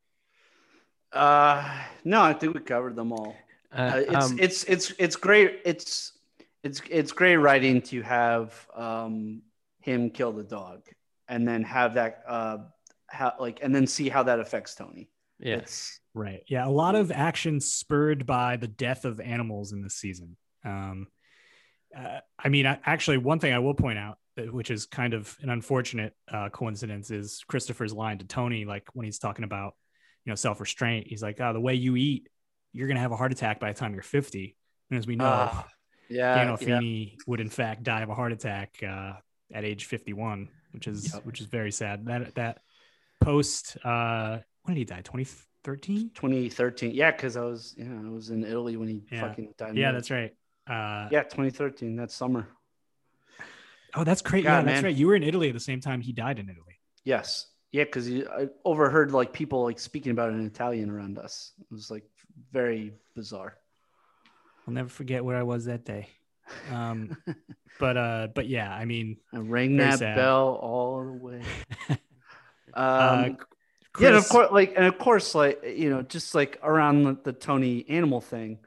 [1.12, 3.36] Uh, no, I think we covered them all.
[3.72, 5.60] Uh, Uh, it's um, it's it's it's great.
[5.64, 6.12] It's
[6.62, 9.42] it's it's great writing to have um
[9.80, 10.82] him kill the dog
[11.28, 12.58] and then have that uh
[13.06, 15.08] how like and then see how that affects Tony.
[15.38, 15.60] yeah.
[16.14, 16.42] Right.
[16.48, 16.66] Yeah.
[16.66, 20.36] A lot of action spurred by the death of animals in this season.
[20.64, 21.06] Um,
[21.96, 25.14] uh, I mean, I, actually, one thing I will point out, uh, which is kind
[25.14, 29.74] of an unfortunate uh, coincidence, is Christopher's line to Tony, like when he's talking about,
[30.24, 31.06] you know, self restraint.
[31.06, 32.28] He's like, "Oh, the way you eat,
[32.72, 34.56] you're gonna have a heart attack by the time you're 50."
[34.90, 35.66] And as we know, Ah,
[36.10, 36.44] yeah, yeah.
[36.44, 39.12] Gandolfini would in fact die of a heart attack uh,
[39.52, 41.24] at age 51, which is Yep.
[41.24, 42.06] which is very sad.
[42.06, 42.58] That that
[43.20, 45.00] post uh, when did he die?
[45.76, 46.10] 2013.
[46.14, 46.90] 2013.
[46.92, 49.20] Yeah, because I was yeah I was in Italy when he Yeah.
[49.20, 49.76] fucking died.
[49.76, 50.34] Yeah, that's right.
[50.66, 51.96] Uh, yeah 2013.
[51.96, 52.48] That summer.
[53.94, 54.44] Oh, that's great.
[54.44, 54.84] Yeah, that's man.
[54.84, 54.94] right.
[54.94, 56.80] You were in Italy at the same time he died in Italy.
[57.04, 57.46] Yes.
[57.72, 61.52] Yeah, because I overheard like people like speaking about it in Italian around us.
[61.60, 62.04] It was like
[62.52, 63.56] very bizarre.
[64.66, 66.08] I'll never forget where I was that day.
[66.70, 67.16] Um,
[67.78, 70.16] but uh, but yeah, I mean, I rang that sad.
[70.16, 71.42] bell all the way.
[72.74, 73.30] uh,
[73.98, 77.04] Um, yeah, and of course, like, and of course, like, you know, just like around
[77.04, 78.58] the, the Tony animal thing,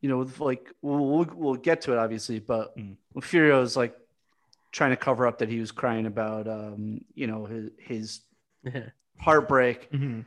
[0.00, 2.96] you know, like, we'll, we'll, we'll get to it obviously, but Mm.
[3.12, 3.94] when Furio's like
[4.72, 8.20] trying to cover up that he was crying about, um, you know, his, his
[9.18, 10.24] heartbreak, Mhm.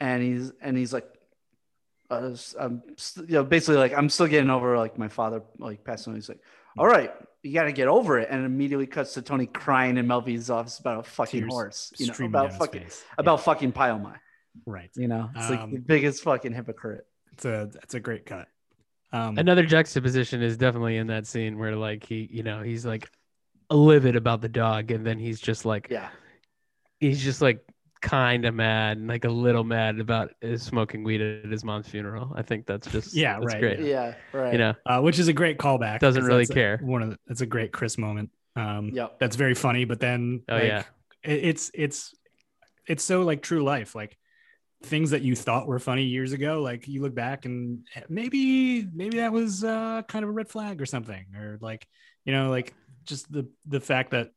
[0.00, 1.06] and he's and he's like,
[2.10, 5.82] uh, I'm, st- you know, basically like, I'm still getting over like my father like
[5.84, 6.18] passing away.
[6.18, 6.40] He's like,
[6.78, 7.12] all right,
[7.42, 10.78] you got to get over it, and immediately cuts to Tony crying in Melfi's office
[10.78, 13.04] about a fucking Tears horse, you know, about fucking face.
[13.18, 14.16] about fucking Pie-O-My.
[14.64, 14.90] Right.
[14.94, 17.06] You know, it's like Um, the biggest fucking hypocrite.
[17.32, 18.48] It's a it's a great cut.
[19.12, 23.10] Um, Another juxtaposition is definitely in that scene where like he, you know, he's like
[23.70, 26.08] livid about the dog, and then he's just like Yeah,
[26.98, 27.60] he's just like
[28.00, 31.88] kind of mad and like a little mad about his smoking weed at his mom's
[31.88, 32.32] funeral.
[32.36, 33.80] I think that's just Yeah, that's right, great.
[33.80, 34.52] yeah, right.
[34.52, 36.00] You know, uh, which is a great callback.
[36.00, 36.78] Doesn't really that's a- care.
[36.82, 38.30] one of the, it's a great Chris moment.
[38.54, 39.18] Um, Yep.
[39.18, 39.84] that's very funny.
[39.84, 40.84] But then, Oh, like, yeah.
[41.22, 42.14] it- it's it's
[42.86, 43.94] it's so like true life.
[43.94, 44.16] Like
[44.82, 49.16] things that you thought were funny years ago, like you look back and maybe maybe
[49.18, 51.86] that was uh, kind of a red flag or something, or like
[52.24, 54.30] you know, like just the the fact that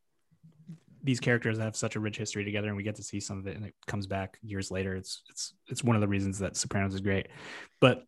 [1.04, 3.48] these characters have such a rich history together and we get to see some of
[3.48, 6.56] it and it comes back years later it's it's it's one of the reasons that
[6.58, 7.28] sopranos is great
[7.80, 8.04] but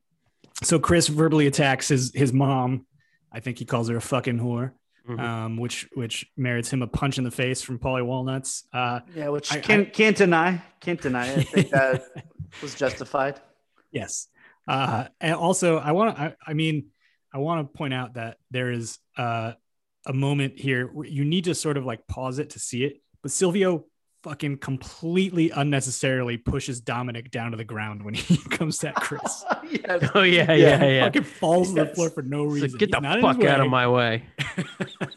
[0.63, 2.85] so chris verbally attacks his his mom
[3.31, 4.71] i think he calls her a fucking whore
[5.09, 5.19] Mhm.
[5.19, 9.29] um which which merits him a punch in the face from Paulie walnuts uh Yeah,
[9.29, 11.33] which I- can't can't deny, can't deny.
[11.33, 12.03] I think that
[12.61, 13.41] was justified.
[13.91, 14.27] Yes.
[14.67, 16.89] Uh, and also, I want to, I, I mean,
[17.33, 19.53] I want to point out that there is uh,
[20.05, 23.01] a moment here where you need to sort of like pause it to see it.
[23.21, 23.85] But Silvio
[24.23, 29.43] fucking completely unnecessarily pushes Dominic down to the ground when he comes at Chris.
[29.71, 30.09] yes.
[30.13, 30.83] Oh yeah, Yeah.
[30.83, 31.03] yeah, yeah.
[31.05, 32.69] Fucking falls to the floor for no reason.
[32.71, 34.23] like, get He's the not fuck out of my way.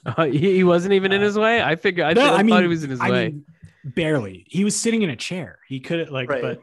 [0.07, 1.63] Uh, he, he wasn't even in his way.
[1.63, 2.07] I figured.
[2.07, 3.29] I, No, thought- I mean, thought he was in his I way.
[3.29, 3.45] mean,
[3.85, 4.45] barely.
[4.49, 5.59] He was sitting in a chair.
[5.69, 6.59] He could have like, Right.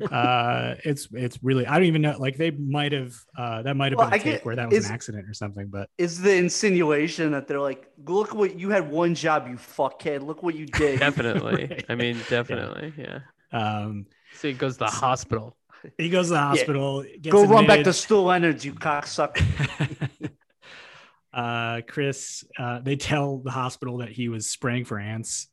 [0.00, 1.66] but uh, it's it's really.
[1.66, 2.16] I don't even know.
[2.18, 3.14] Like they might have.
[3.36, 4.92] Uh, that might have Well, been a I take get- where that was is- an
[4.94, 5.66] accident or something.
[5.68, 10.22] But Is the insinuation that they're like, look what you had one job, you fuckhead.
[10.22, 11.00] Look what you did.
[11.00, 11.66] Definitely.
[11.70, 11.84] Right.
[11.88, 12.92] I mean, definitely.
[12.96, 13.20] Yeah.
[13.52, 15.56] um, So he goes to the hospital.
[15.98, 17.02] he goes to the hospital.
[17.02, 17.92] Gets Go run back to admitted.
[17.94, 20.08] Stew Leonard's, you cocksucker.
[21.32, 25.48] uh, Chris, uh, they tell the hospital that he was spraying for ants,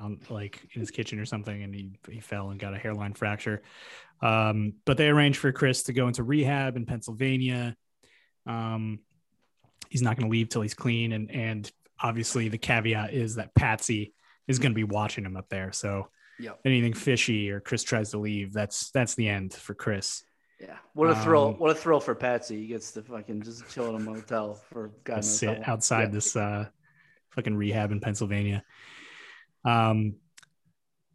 [0.00, 3.14] on like in his kitchen or something, and he he fell and got a hairline
[3.14, 3.62] fracture.
[4.22, 7.76] Um, but they arranged for Chris to go into rehab in Pennsylvania.
[8.46, 9.00] Um,
[9.90, 13.54] he's not going to leave till he's clean, and and obviously the caveat is that
[13.54, 14.14] Patsy
[14.46, 15.72] is going to be watching him up there.
[15.72, 16.60] So Yep.
[16.66, 20.22] anything fishy or Chris tries to leave, that's that's the end for Chris.
[20.60, 20.76] Yeah.
[20.92, 21.48] What a thrill.
[21.48, 22.60] Um, what a thrill for Patsy.
[22.60, 26.08] He gets to fucking just chill in a motel for God knows sit outside Yeah.
[26.10, 26.66] this uh
[27.30, 28.62] fucking rehab in Pennsylvania.
[29.66, 30.14] Um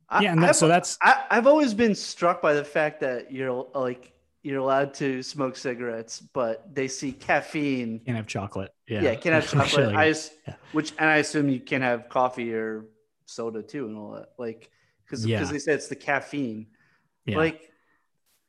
[0.10, 3.00] I- yeah, and that, I've- so that's I, I've always been struck by the fact
[3.00, 8.00] that you're like you're allowed to smoke cigarettes, but they see caffeine.
[8.00, 8.72] can't have chocolate.
[8.88, 9.68] Yeah, Yeah, can't have chocolate.
[9.68, 10.56] Actually, I just, yeah.
[10.72, 12.86] which and I assume you can't have coffee or
[13.28, 14.30] soda too, and all that.
[14.40, 14.70] Like
[15.06, 15.44] because Yeah.
[15.44, 16.68] they said it's the caffeine.
[17.26, 17.38] yeah.
[17.38, 17.62] Like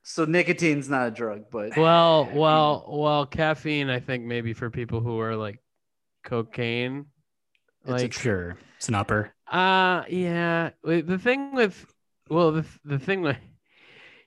[0.05, 5.01] so, nicotine's not a drug, but Well, well, well, caffeine, I think maybe for people
[5.01, 5.61] who are like
[6.25, 7.07] cocaine.
[7.83, 9.33] It's a Like, sure, it's an upper.
[9.53, 10.71] Uh, yeah.
[10.83, 11.87] The thing with,
[12.29, 13.37] well, the, the thing with,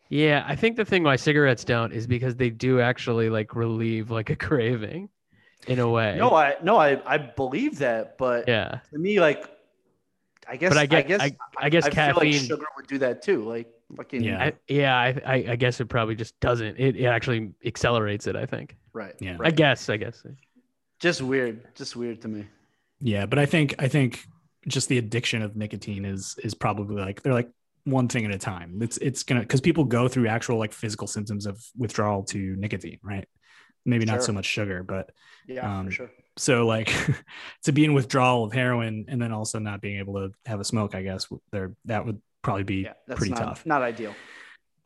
[0.09, 4.11] yeah, I think the thing why cigarettes don't is because they do actually like relieve
[4.11, 5.09] like a craving
[5.67, 6.15] in a way.
[6.17, 8.79] no, I no, I I believe that, but yeah.
[8.91, 9.49] to me, like,
[10.47, 12.99] I guess But I I, guess I- I guess feel like caffeine- sugar would do
[12.99, 13.43] that too.
[13.43, 14.43] Like fucking Yeah.
[14.43, 16.77] I, yeah, I, I, I guess it probably just doesn't.
[16.79, 18.35] It, it actually accelerates it.
[18.35, 18.75] I think.
[18.93, 19.15] right.
[19.19, 19.37] Yeah.
[19.41, 19.89] I guess.
[19.89, 20.23] I guess.
[20.99, 22.45] just weird, just weird to me.
[23.01, 24.27] Yeah, but I think I think
[24.67, 27.49] just the addiction of nicotine is is probably like they're like
[27.83, 28.79] one thing at a time.
[28.81, 32.99] It's it's gonna because people go through actual like physical symptoms of withdrawal to nicotine,
[33.03, 33.27] right?
[33.85, 35.11] Maybe not so much sugar, but
[35.47, 36.11] Yeah, Um, for sure.
[36.37, 36.91] so like
[37.63, 40.63] to be in withdrawal of heroin and then also not being able to have a
[40.63, 43.65] smoke, I guess there that would probably be Yeah, pretty not, tough.
[43.65, 44.15] Not ideal.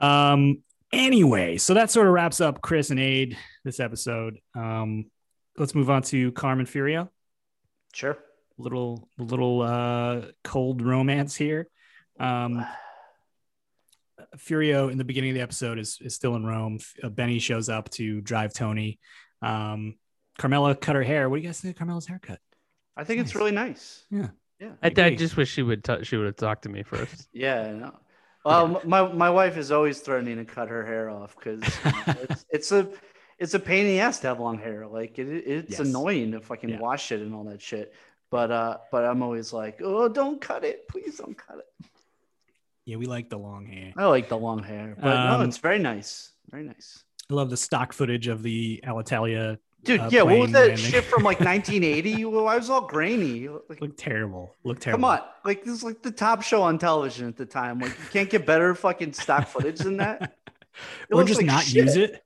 [0.01, 0.63] Um.
[0.91, 4.39] Anyway, so that sort of wraps up Chris and Aid this episode.
[4.55, 5.05] Um.
[5.57, 7.09] Let's move on to Carmen Furio.
[7.93, 8.17] Sure.
[8.59, 11.67] Little little uh cold romance here.
[12.19, 12.65] Um.
[14.37, 16.79] Furio in the beginning of the episode is is still in Rome.
[17.01, 18.99] Uh, Benny shows up to drive Tony.
[19.41, 19.95] Um.
[20.37, 21.29] Carmela cut her hair.
[21.29, 22.39] What do you guys think of Carmela's haircut?
[22.95, 23.35] I think it's Nice.
[23.35, 24.05] really nice.
[24.11, 24.27] Yeah.
[24.59, 24.71] Yeah.
[24.83, 25.15] I, I agree.
[25.15, 25.83] just wish she would.
[25.83, 27.27] T- she would have talked to me first.
[27.33, 27.61] Yeah.
[27.61, 27.99] I know.
[28.45, 31.61] Well, m- my my wife is always threatening to cut her hair off because
[32.29, 32.89] it's, it's a
[33.37, 34.85] it's a pain in the ass to have long hair.
[34.87, 35.79] Like it, it's Yes.
[35.79, 36.79] annoying to fucking Yeah.
[36.79, 37.93] wash it and all that shit.
[38.31, 41.87] But uh, but I'm always like, oh, don't cut it, please don't cut it.
[42.85, 43.93] Yeah, we like the long hair.
[43.97, 47.03] I like the long hair, but no, Um, it's very nice, very nice.
[47.29, 49.57] I love the stock footage of the Alitalia.
[49.83, 52.25] Dude, uh, yeah, what was that shit from like 1980?
[52.25, 53.47] well, I was all grainy.
[53.47, 54.55] Like, Look terrible.
[54.63, 55.07] Look terrible.
[55.07, 57.79] come on, like this is like the top show on television at the time.
[57.79, 60.35] Like, you can't get better fucking stock footage than that.
[61.09, 61.83] It or just like not shit.
[61.85, 62.23] use it.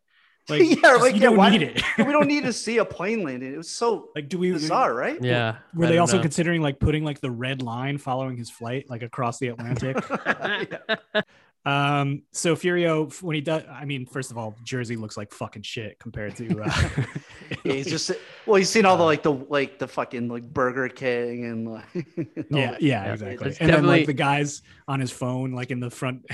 [0.49, 1.81] Like, Yeah, just- like, you yeah, don't why- need it.
[1.97, 3.53] we don't need to see a plane landing.
[3.53, 4.51] It was so like, do we?
[4.51, 5.17] bizarre, right?
[5.21, 5.57] Yeah.
[5.73, 6.21] Were I they also know.
[6.23, 9.97] considering like putting like the red line following his flight, like across the Atlantic?
[11.65, 15.61] um, so Furio, when he does, I mean, first of all, Jersey looks like fucking
[15.61, 16.61] shit compared to.
[16.63, 16.89] Uh,
[17.63, 18.11] Yeah, he's just
[18.47, 21.85] well, he's seen all the like the like the fucking like Burger King and like
[22.49, 23.49] yeah, yeah, Yeah, exactly.
[23.49, 26.25] it's And then like the guys on his phone, like in the front,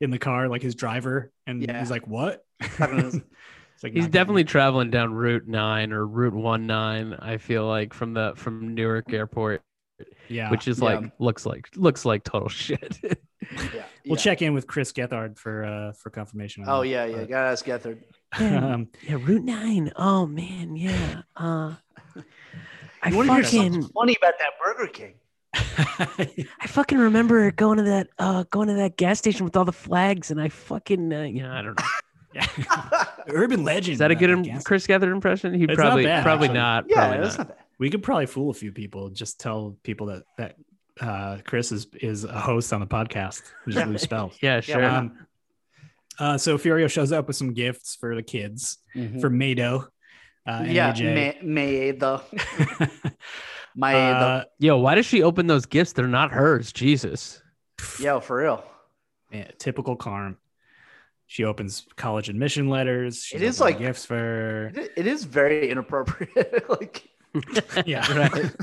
[0.00, 1.78] in the car, like his driver, and Yeah.
[1.78, 2.44] he's like, "What?"
[2.76, 6.34] Talking to his- It's like He's not getting definitely traveling down Route Nine or Route
[6.34, 7.14] One Nine.
[7.20, 9.62] I feel like from the from Newark Airport,
[10.28, 10.50] yeah.
[10.50, 10.84] which is Yeah.
[11.00, 12.98] like looks like looks like total shit.
[13.52, 14.22] Yeah, we'll yeah.
[14.22, 16.64] check in with Chris Gethard for uh for confirmation.
[16.64, 17.24] on Oh that, yeah, yeah.
[17.24, 17.98] Gotta ask Gethard.
[18.38, 19.92] but, um, yeah, Route Nine.
[19.96, 21.22] Oh man, yeah.
[21.36, 21.74] Uh,
[23.02, 25.14] I You want to fucking something funny about that Burger King?
[25.56, 29.72] I fucking remember going to that uh going to that gas station with all the
[29.72, 33.04] flags, and I fucking uh, you know I don't know.
[33.28, 33.92] urban legend.
[33.94, 35.54] Is that a good im- Chris Gethard impression?
[35.54, 36.58] He It's not probably bad, probably actually.
[36.58, 36.84] not.
[36.88, 37.48] Yeah, probably that's not.
[37.48, 37.66] not bad.
[37.78, 39.10] We could probably fool a few people.
[39.10, 40.56] Just tell people that that
[41.00, 43.42] uh, Chris is is a host on the podcast.
[43.66, 43.96] We Just Yeah.
[43.96, 44.38] spells.
[44.42, 44.84] Yeah, sure.
[44.84, 45.26] Um,
[46.18, 48.78] uh, so Furio shows up with some gifts for the kids
[49.20, 49.88] for Mado.
[50.46, 51.42] Uh, and yeah, AJ.
[51.42, 52.20] May though.
[53.76, 55.92] My Uh, Yo, why does she open those gifts?
[55.92, 56.72] They're not hers.
[56.72, 57.42] Jesus.
[58.00, 58.64] yeah, for real.
[59.32, 60.36] yeah, typical Carm.
[61.26, 63.24] She opens college admission letters.
[63.24, 66.68] She's It is opening like- gifts for It, it is very inappropriate.
[66.68, 67.08] like
[67.86, 68.54] yeah, right.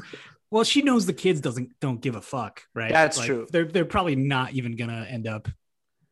[0.52, 2.92] Well, she knows the kids doesn't don't give a fuck, right?
[2.92, 3.48] That's Like, true.
[3.52, 5.48] They're they're probably not even gonna end up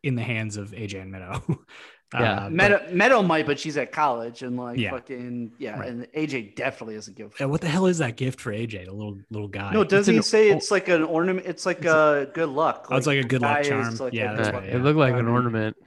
[0.01, 1.43] in the hands of AJ and Meadow.
[2.11, 2.21] Yeah.
[2.21, 4.89] Uh, but- Meadow, Meadow might, but she's at college and like Yeah.
[4.89, 5.79] fucking yeah.
[5.79, 5.89] Right.
[5.89, 7.27] And AJ definitely doesn't give.
[7.27, 9.71] a Yeah, what the hell is that gift for AJ, the little little guy?
[9.73, 11.45] No, doesn't an he say o- it's like an ornament?
[11.45, 12.87] It's like a good luck.
[12.89, 13.95] Oh, it's like a good luck charm.
[13.97, 15.77] like Yeah, good that's right, It looked like an ornament.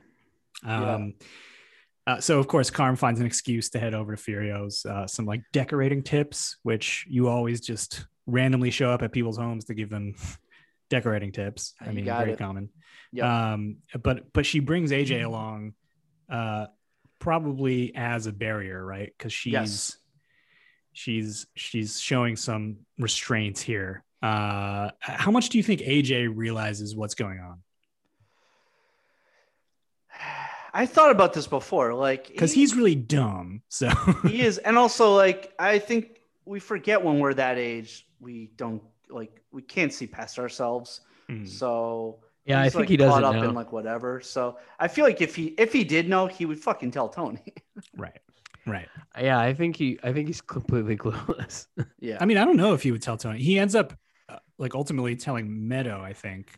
[0.64, 1.14] Um,
[2.06, 4.86] uh, so of course, Carm finds an excuse to head over to Furio's.
[4.86, 9.64] Uh, some like decorating tips, which you always just randomly show up at people's homes
[9.66, 10.14] to give them
[10.90, 11.74] decorating tips.
[11.80, 12.38] I mean, very it.
[12.38, 12.68] common.
[13.12, 13.24] Yep.
[13.26, 15.74] Um, but but she brings AJ along,
[16.30, 16.66] uh,
[17.18, 19.12] probably as a barrier, right?
[19.16, 19.96] Because she's Yes.
[20.92, 24.04] she's she's showing some restraints here.
[24.22, 27.58] Uh, how much do you think AJ realizes what's going on?
[30.74, 33.62] I thought about this before, like Because he- he's really dumb.
[33.68, 33.90] So
[34.26, 36.12] he is, and also like I think
[36.44, 41.00] we forget when we're that age, we don't like we can't see past ourselves.
[41.31, 41.48] Mm.
[41.48, 43.48] So Yeah, I think like, he caught doesn't up know.
[43.50, 44.20] in like whatever.
[44.20, 47.42] So I feel like if he if he did know, he would fucking tell Tony.
[47.96, 48.18] right,
[48.66, 48.88] right.
[49.20, 49.98] Yeah, I think he.
[50.02, 51.66] I think he's completely clueless.
[52.00, 53.40] yeah, I mean, I don't know if he would tell Tony.
[53.42, 53.92] He ends up
[54.28, 56.52] uh, like ultimately telling Meadow, I think,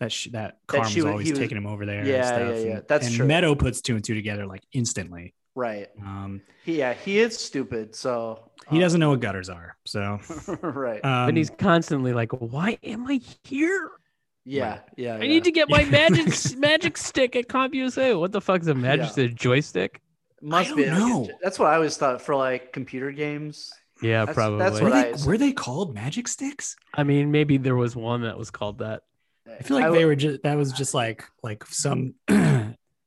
[0.00, 2.00] that she, that That Carm she was always he was- taking him over there.
[2.00, 2.40] and Yeah, stuff.
[2.40, 2.76] yeah, yeah.
[2.76, 3.26] And- That's and true.
[3.26, 5.34] Meadow puts two and two together like instantly.
[5.56, 5.88] Right.
[6.00, 7.94] Um, yeah, he is stupid.
[7.96, 9.76] So he doesn't know what gutters are.
[9.84, 10.20] So,
[10.62, 11.04] right.
[11.04, 13.90] um, and he's constantly like, "Why am I here?
[14.44, 15.14] yeah, yeah.
[15.16, 18.18] I need to get my magic magic stick at CompUSA.
[18.18, 19.10] What the fuck is a magic Yeah.
[19.10, 19.34] stick?
[19.34, 20.00] Joystick?
[20.42, 20.84] Must I be.
[20.84, 21.38] don't like, know.
[21.42, 23.72] that's what I always thought for like computer games.
[24.02, 24.58] Yeah, That's- probably.
[24.58, 26.76] that's were they, I- were they called magic sticks?
[26.92, 29.02] I mean, maybe there was one that was called that.
[29.48, 32.14] I feel like I- they were just that was just like like some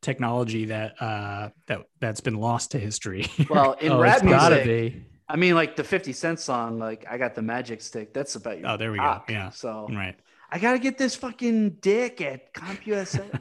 [0.01, 3.25] technology that uh that that's been lost to history.
[3.49, 5.05] Well, in oh, rap it's gotta music, be.
[5.27, 8.13] I mean, like the 50 Cent song, like I got the magic stick.
[8.13, 9.21] That's about your Oh, there we go.
[9.29, 9.49] Yeah.
[9.51, 10.15] So right.
[10.51, 13.39] I gotta get this fucking dick at CompUSA.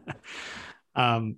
[0.94, 1.36] um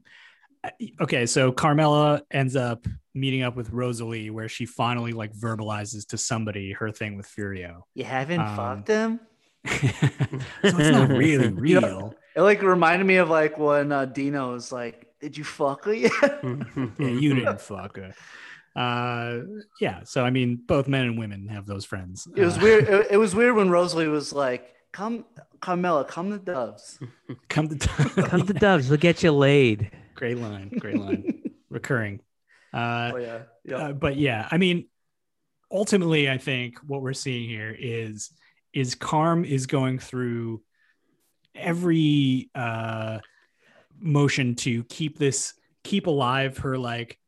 [1.01, 2.85] okay so carmela ends up
[3.15, 7.83] meeting up with rosalie where she finally like verbalizes to somebody her thing with furio
[7.95, 9.21] you haven't Um, fucked him?
[9.67, 9.73] so
[10.63, 14.71] it's not really real know- It like reminded me of like when uh, Dino was
[14.71, 18.15] like, "Did you fuck her yet?" yeah, you didn't fuck her
[18.77, 19.41] uh
[19.81, 22.85] yeah so i mean both men and women have those friends It was Uh, weird.
[22.85, 25.25] It, it was weird when Rosalie was like, "Come,
[25.61, 27.01] Carmela, come to the Doves."
[27.49, 27.77] come to
[28.29, 29.91] Come to Doves, we'll get you laid.
[30.15, 32.21] great line great line recurring
[32.73, 33.77] uh Oh yeah, yeah.
[33.77, 34.87] Uh, but yeah, I mean,
[35.73, 38.31] ultimately, I think what we're seeing here is
[38.73, 40.63] is Carm is going through
[41.59, 43.19] every uh,
[44.01, 47.19] motion to keep this keep alive her like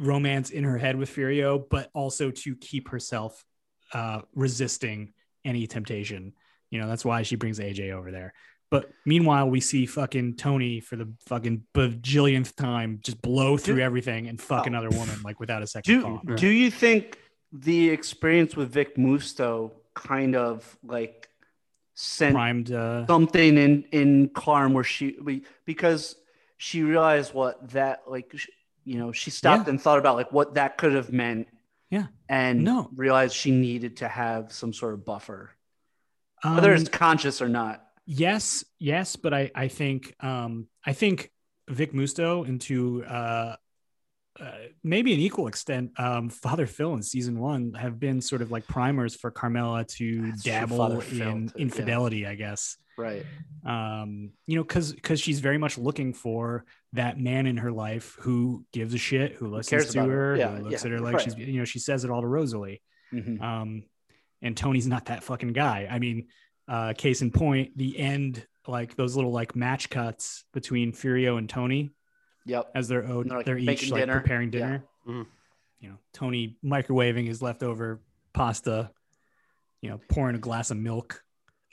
[0.00, 3.44] romance in her head with Furio, but also to keep herself
[3.92, 5.12] uh, resisting
[5.44, 6.32] any temptation.
[6.70, 8.32] You know, that's why she brings AJ over there.
[8.70, 13.82] But meanwhile, we see fucking Tony for the fucking bajillionth time just blow through Do-
[13.82, 14.68] everything and fuck Oh.
[14.68, 16.36] another woman like without a second Do thought.
[16.36, 17.18] Do you think
[17.52, 21.28] the experience with Vic Musto kind of like
[22.02, 22.72] sent Primed.
[22.72, 26.16] Uh, something in in Carm where she we, because
[26.56, 28.34] she realized what that like
[28.84, 31.46] you know she stopped and thought about like what that could have meant
[31.90, 32.06] Yeah.
[32.28, 32.90] and No.
[32.94, 35.50] realized she needed to have some sort of buffer
[36.42, 41.30] whether um, it's conscious or not yes, yes, but I I think um I think
[41.68, 43.54] Vic Musto into uh,
[44.40, 44.50] uh
[44.82, 48.66] maybe an equal extent um Father Phil in season one have been sort of like
[48.66, 51.62] primers for Carmela to That's dabble in too, yeah.
[51.62, 52.76] infidelity, I guess.
[52.96, 53.24] right
[53.64, 56.64] um you know because because she's very much looking for
[56.94, 60.10] that man in her life who gives a shit who listens cares to her.
[60.10, 61.22] her Yeah, who looks yeah, at her like right.
[61.22, 63.40] she's you know she says it all to rosalie Mhm.
[63.42, 63.82] um
[64.40, 66.28] and tony's not that fucking guy i mean
[66.68, 71.48] uh case in point the end like those little like match cuts between furio and
[71.48, 71.90] tony
[72.44, 74.20] yep as they're owed, They're, like, they're each making like dinner.
[74.20, 74.58] preparing Yeah.
[74.60, 75.26] dinner Mhm.
[75.80, 78.00] you know tony microwaving his leftover
[78.32, 78.90] pasta
[79.80, 81.22] you know pouring a glass of milk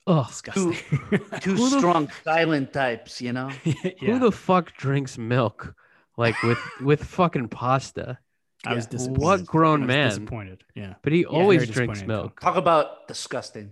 [0.08, 0.74] Oh, disgusting
[1.42, 3.74] two Who the- strong silent types you know yeah.
[4.00, 5.76] who the fuck drinks milk
[6.18, 8.18] like with with fucking pasta?
[8.66, 8.90] I was Yeah.
[8.92, 9.22] disappointed.
[9.22, 10.10] What grown I was man?
[10.10, 10.64] Disappointed.
[10.76, 10.96] Yeah.
[11.02, 12.42] But he Yeah, always drinks milk.
[12.42, 13.72] talk about disgusting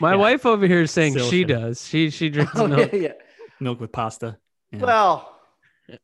[0.00, 0.16] My Yeah.
[0.16, 1.48] wife over here is saying Still she shitty.
[1.48, 1.86] does.
[1.88, 3.12] She she drinks oh, milk yeah, yeah.
[3.60, 4.38] Milk with pasta.
[4.72, 4.80] Yeah.
[4.80, 5.39] well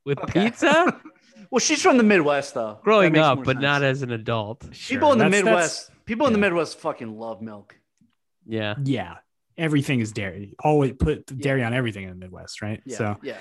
[0.04, 0.44] with okay.
[0.44, 1.00] pizza.
[1.50, 4.64] well she's from the midwest though Growing up, more but not as an adult.
[4.72, 7.76] Sure, people in the that's- that's- midwest people in the midwest fucking love milk
[8.46, 8.74] Yeah.
[8.82, 9.16] Yeah.
[9.58, 10.54] Everything is dairy.
[10.62, 12.82] Always put dairy on everything in the Midwest, right?
[12.84, 13.38] yeah So, yeah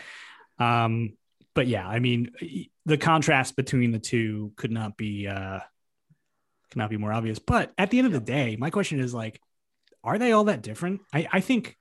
[0.59, 1.17] um,
[1.53, 2.31] but yeah, I mean,
[2.85, 5.59] the contrast between the two could not be uh
[6.71, 7.39] cannot be more obvious.
[7.39, 9.39] But at the end of the day, my question is like,
[10.03, 11.01] are they all that different?
[11.13, 11.77] I, I think,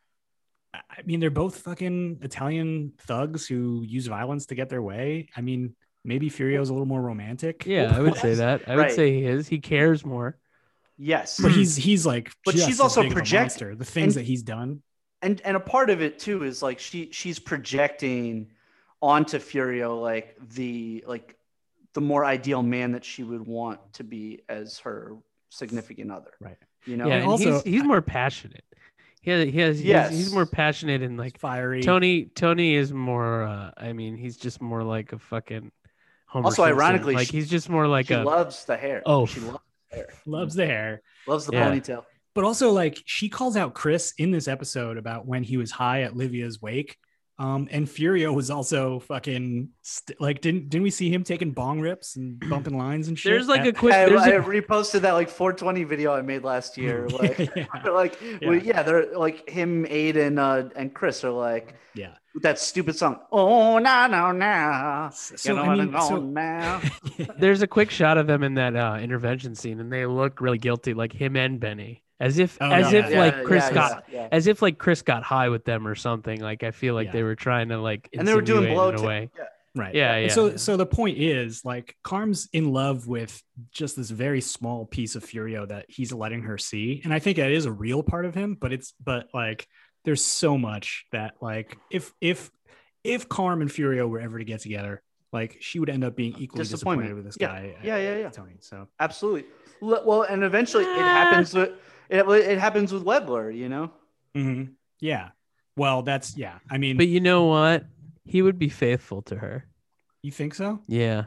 [0.90, 5.28] I mean, they're both fucking Italian thugs who use violence to get their way.
[5.36, 7.64] I mean, maybe Furio's a little more romantic.
[7.66, 8.62] Yeah, I would say that.
[8.68, 8.92] I would Right.
[8.92, 9.48] say he is.
[9.48, 10.36] He cares more.
[10.96, 11.40] Yes.
[11.40, 14.24] But he's he's like, But just she's also big of a project- The things and-
[14.24, 14.82] that he's done.
[15.22, 18.50] and and a part of it too is like she she's projecting
[19.02, 21.36] onto Furio like the like
[21.94, 25.16] the more ideal man that she would want to be as her
[25.50, 26.32] significant other.
[26.40, 26.56] Right.
[26.86, 27.06] You know.
[27.06, 28.64] yeah, and and also- he's he's more passionate.
[29.24, 30.10] He has, he has he's- Yes.
[30.10, 31.82] he's, more passionate and like fiery.
[31.82, 35.72] Tony Tony is more uh I mean he's just more like a fucking
[36.26, 36.78] Homer Also, Simpson.
[36.78, 39.02] ironically, like she- he's just more like she a loves the hair.
[39.06, 39.24] Oh.
[39.24, 39.56] She loves
[39.90, 40.08] the hair.
[40.26, 41.02] loves the hair.
[41.26, 41.70] Loves the Yeah.
[41.70, 42.04] ponytail.
[42.34, 46.02] But also, like, she calls out Chris in this episode about when he was high
[46.02, 46.98] at Livia's wake.
[47.36, 51.80] Um, and Furio was also fucking st- like, didn't didn't we see him taking bong
[51.80, 53.32] rips and bumping lines and shit?
[53.32, 56.44] there's like a quick I, there's I a, reposted that like 420 video I made
[56.44, 57.08] last year.
[57.08, 58.48] Like, yeah, like Yeah.
[58.48, 62.14] well, yeah, they're like him, Aiden, uh, and Chris are like yeah.
[62.42, 63.18] that stupid song.
[63.32, 65.10] Oh no no no.
[65.12, 66.80] So, you know I mean, so- now.
[67.38, 70.58] there's a quick shot of them in that uh intervention scene and they look really
[70.58, 72.98] guilty like him and Benny as if Oh, as yeah.
[73.06, 74.28] if Yeah, like Chris yeah, got yeah, yeah.
[74.32, 77.12] as if like Chris got high with them or something like I feel like Yeah.
[77.12, 79.44] they were trying to like and they were doing blow in a to- way Yeah.
[79.74, 79.94] right.
[79.94, 83.42] yeah And yeah So, so the point is, like, Carm's in love with
[83.72, 87.36] just this very small piece of Furio that he's letting her see, and I think
[87.38, 88.56] that is a real part of him.
[88.60, 89.66] But it's, but like,
[90.04, 92.50] there's so much that, like, if if
[93.02, 95.02] if Carm and Furio were ever to get together,
[95.32, 97.16] like, she would end up being equally disappointed Disappointment.
[97.16, 97.48] with this Yeah.
[97.48, 97.74] guy.
[97.82, 98.30] Yeah, yeah, yeah.
[98.30, 98.54] Tony.
[98.60, 99.44] So Absolutely.
[99.80, 101.24] Well, and eventually it Ah.
[101.24, 101.70] happens with
[102.08, 103.90] it, it happens with Wegler, you know.
[104.34, 104.74] mhm.
[105.00, 105.30] yeah.
[105.76, 106.58] Well, that's yeah.
[106.70, 107.84] I mean, but you know what
[108.24, 109.66] he would be faithful to her
[110.22, 110.80] you think so?
[110.86, 111.24] yeah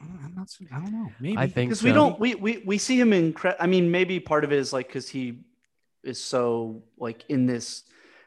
[0.00, 0.48] I'm not.
[0.72, 1.10] I don't know.
[1.20, 3.90] Maybe I think Because we don't we, we we see him in cre- I mean
[3.90, 5.44] maybe part of it is like because he
[6.02, 7.84] is so like in this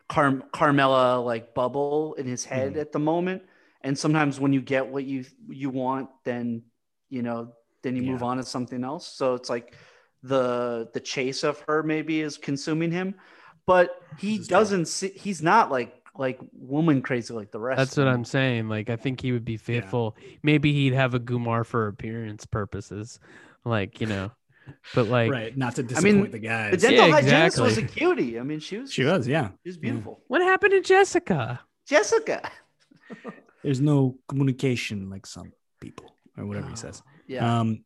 [0.09, 2.82] Car- Carmela like bubble in his head Mhm.
[2.82, 3.41] at the moment,
[3.82, 6.63] and sometimes when you get what you you want, then
[7.09, 9.07] you know then you move on to something else.
[9.07, 9.76] So it's like
[10.24, 13.15] the the chase of her maybe is consuming him,
[13.65, 14.57] but he This is true.
[14.57, 17.78] doesn't see he's not like like woman crazy like the rest.
[17.78, 18.19] That's of what them.
[18.19, 18.69] I'm saying.
[18.69, 20.15] Like, I think he would be faithful.
[20.43, 23.19] Maybe he'd have a Gumar for appearance purposes,
[23.65, 24.32] like you know.
[24.93, 25.57] But like, right.
[25.57, 28.39] Not to I disappoint mean, the The dental Yeah, hygienist was a cutie.
[28.39, 29.28] I mean, she was she was.
[29.28, 29.49] Yeah.
[29.63, 30.21] she was beautiful.
[30.28, 31.59] what happened to Jessica?
[31.88, 32.49] Jessica.
[33.63, 37.01] There's no communication like some people or whatever he says.
[37.26, 37.59] Yeah.
[37.61, 37.86] Um,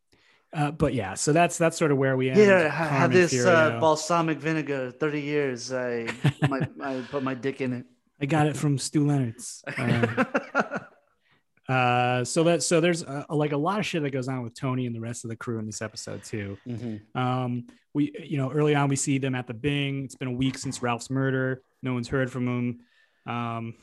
[0.54, 2.40] uh, but yeah, so that's that's sort of where we end.
[2.40, 4.92] yeah, had this uh, balsamic vinegar.
[4.92, 5.74] Thirty years.
[5.74, 6.08] I,
[6.48, 7.86] my, I put my dick in it.
[8.22, 9.64] I got it from Stew Leonard's.
[9.78, 10.24] Uh,
[11.72, 14.56] uh, so that so there's uh like a lot of shit that goes on with
[14.56, 16.58] Tony and the rest of the crew in this episode too.
[16.68, 17.02] Mhm.
[17.16, 20.06] Um, we you know early on we see them at the Bing.
[20.06, 21.62] It's been a week since Ralph's murder.
[21.84, 23.32] No one's heard from him.
[23.32, 23.76] Um,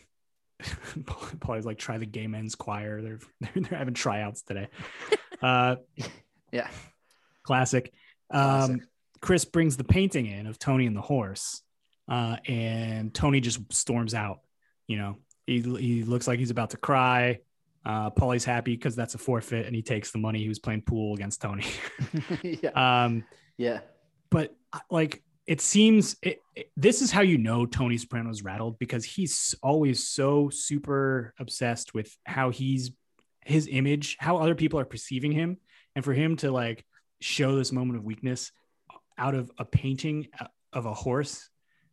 [1.40, 3.02] Paul's like try the gay men's choir.
[3.02, 4.68] They're they're, they're having tryouts today.
[5.42, 5.76] Uh,
[6.54, 6.68] Yeah.
[7.42, 7.92] classic.
[8.30, 8.70] Classic.
[8.72, 8.80] Um,
[9.20, 11.62] Chris brings the painting in of Tony and the horse,
[12.08, 14.40] uh, and Tony just storms out.
[14.86, 17.40] You know, he he looks like he's about to cry.
[17.86, 20.40] Uh, Paulie's happy because that's a forfeit, and he takes the money.
[20.40, 21.64] He was playing pool against Tony.
[22.42, 22.70] yeah.
[23.04, 23.24] um,
[23.58, 23.80] Yeah.
[24.30, 28.78] but uh, like it seems it, it- this is how you know Tony Soprano's rattled
[28.78, 32.90] because he's always so super obsessed with how he's
[33.44, 35.58] his image, how other people are perceiving him,
[35.94, 36.84] and for him to like
[37.20, 38.52] show this moment of weakness
[39.16, 41.48] out of a painting uh, of a horse,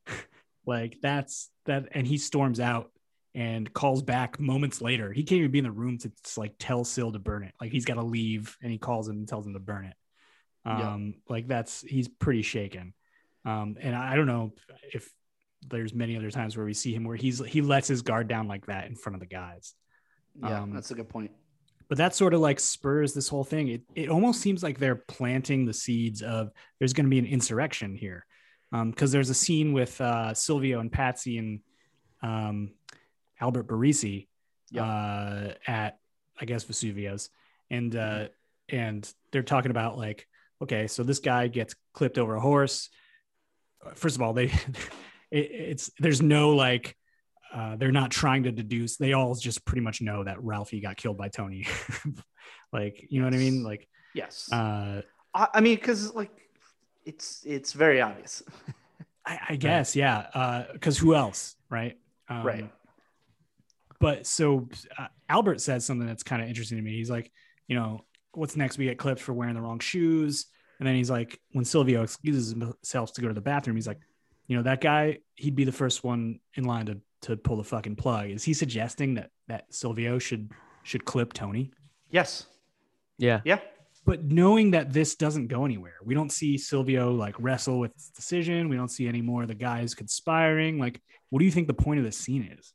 [0.66, 2.91] like that's that, and he storms out
[3.34, 5.12] and calls back moments later.
[5.12, 7.54] He can't even be in the room to just, like tell Sil to burn it.
[7.62, 9.95] Like he's got to leave, and he calls him and tells him to burn it.
[10.66, 10.93] Yeah.
[10.93, 12.93] Um, like that's he's pretty shaken.
[13.45, 14.54] Um, and I I don't know
[14.93, 15.10] if
[15.70, 18.47] there's many other times where we see him where he's he lets his guard down
[18.47, 19.74] like that in front of the guys.
[20.39, 20.62] Yeah.
[20.62, 21.32] Um, that's a good point.
[21.92, 23.68] But that sort of like spurs this whole thing.
[23.68, 27.26] It it almost seems like they're planting the seeds of there's going to be an
[27.26, 28.26] insurrection here,
[28.72, 31.60] because there's a scene with uh, Silvio and Patsy and
[32.24, 32.72] um,
[33.42, 34.30] Albert Barese
[34.72, 34.86] Yeah.
[34.86, 36.00] uh, at
[36.39, 37.30] I guess Vesuvio's,
[37.70, 38.30] and uh,
[38.70, 40.30] and they're talking about like,
[40.62, 42.88] okay, so this guy gets clipped over a horse.
[43.96, 44.46] First of all, they
[45.30, 46.96] it, it's there's no like
[47.54, 48.97] uh, they're not trying to deduce.
[48.97, 51.68] They all just pretty much know that Ralphie got killed by Tony.
[52.74, 53.64] like, you know what I mean?
[53.64, 54.49] Like, Yes.
[54.52, 55.02] uh,
[55.34, 56.32] I, I mean, because like
[57.06, 58.43] it's it's very obvious.
[59.26, 60.66] I, I guess, yeah.
[60.74, 61.97] Because who else, right?
[62.30, 62.72] Um, Right.
[63.99, 66.93] But so uh, Albert says something that's kind of interesting to me.
[66.97, 67.32] He's like,
[67.68, 68.78] you know, what's next?
[68.80, 70.47] We get clipped for wearing the wrong shoes.
[70.80, 73.99] And then he's like, when Silvio excuses himself to go to the bathroom, he's like,
[74.47, 77.64] you know, that guy, he'd be the first one in line to to pull the
[77.64, 78.30] fucking plug.
[78.30, 80.52] Is he suggesting that that Silvio should
[80.84, 81.72] should clip Tony?
[82.10, 82.46] Yes.
[83.18, 83.42] Yeah.
[83.46, 83.60] Yeah.
[84.04, 88.10] But knowing that this doesn't go anywhere, we don't see Silvio like wrestle with his
[88.10, 88.68] decision.
[88.68, 90.80] We don't see any more of the guys conspiring.
[90.80, 91.00] Like,
[91.30, 92.74] what do you think the point of this scene is?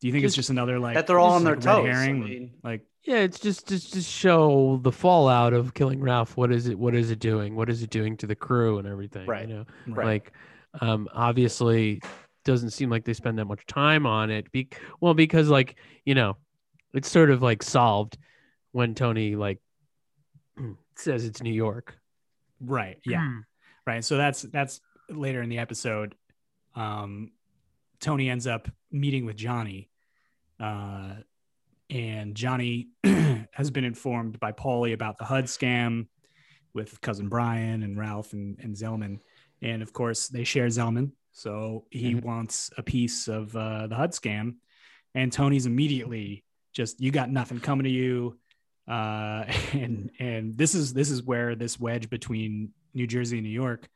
[0.00, 1.82] Do you think it's Just just another like that they're all on like, their red
[1.82, 1.96] toes.
[1.96, 6.36] I mean- like, Yeah, it's just just just show the fallout of killing Ralph.
[6.36, 6.78] What is it?
[6.78, 7.56] What is it doing?
[7.56, 9.26] What is it doing to the crew and everything?
[9.26, 9.48] Right.
[9.48, 10.06] You know, Right.
[10.06, 10.32] like,
[10.80, 12.00] um, obviously,
[12.44, 14.50] doesn't seem like they spend that much time on it.
[14.52, 14.68] Be-
[15.00, 16.36] well, because like you know,
[16.92, 18.16] it's sort of like solved
[18.72, 19.60] when Tony like
[20.96, 21.96] says it's New York.
[22.60, 23.40] right, yeah,
[23.86, 24.04] right.
[24.04, 26.14] So that's that's later in the episode.
[26.74, 27.32] Um,
[28.00, 29.90] Tony ends up meeting with Johnny,
[30.60, 31.14] uh,
[31.88, 32.88] and Johnny
[33.52, 36.06] has been informed by Paulie about the HUD scam
[36.74, 39.20] with cousin Brian and Ralph and, and Zellman,
[39.62, 42.22] and of course they share Zellman, so he Mhm.
[42.24, 44.54] wants a piece of uh, the HUD scam,
[45.14, 48.38] and Tony's immediately just you got nothing coming to you,
[48.88, 53.52] uh, and and this is this is where this wedge between New Jersey and New
[53.52, 53.88] York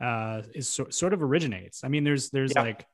[0.00, 1.84] uh, is so, sort of originates.
[1.84, 2.62] I mean, there's there's Yeah.
[2.62, 2.86] like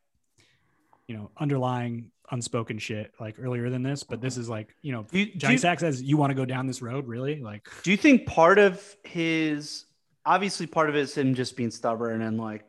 [1.08, 5.06] you know underlying unspoken shit like earlier than this, but this is like you know
[5.10, 7.40] Do do Johnny you- says you want to go down this road, really?
[7.40, 9.86] Like Do you think part of his
[10.24, 12.64] obviously part of it is him just being stubborn and like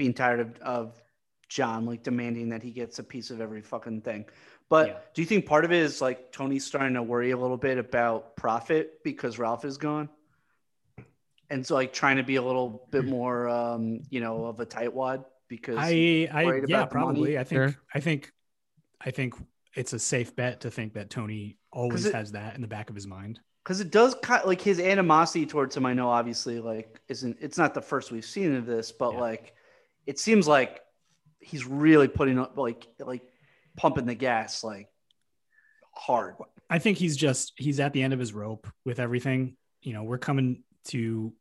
[0.00, 1.02] being tired of, of
[1.50, 4.24] John like demanding that he gets a piece of every fucking thing.
[4.70, 4.96] But Yeah.
[5.12, 7.76] do you think part of it is like Tony's starting to worry a little bit
[7.76, 10.08] about profit because Ralph is gone?
[11.50, 14.64] And so like trying to be a little bit more um, you know, of a
[14.64, 16.86] tightwad because I, I yeah, about the money?
[16.88, 17.38] probably.
[17.38, 17.74] I think, Sure.
[17.94, 18.32] I think,
[19.00, 19.34] I think
[19.76, 22.88] it's a safe bet to think that Tony always it- has that in the back
[22.88, 23.38] of his mind.
[23.64, 25.84] because it does kind like his animosity towards him.
[25.84, 29.20] I know obviously like isn't it's not the first we've seen of this, but Yeah.
[29.20, 29.54] like
[30.06, 30.80] it seems like
[31.40, 33.22] he's really putting up like like
[33.76, 34.88] pumping the gas like
[35.92, 36.36] hard.
[36.68, 39.56] I think he's just he's at the end of his rope with everything.
[39.82, 41.32] You know, we're coming to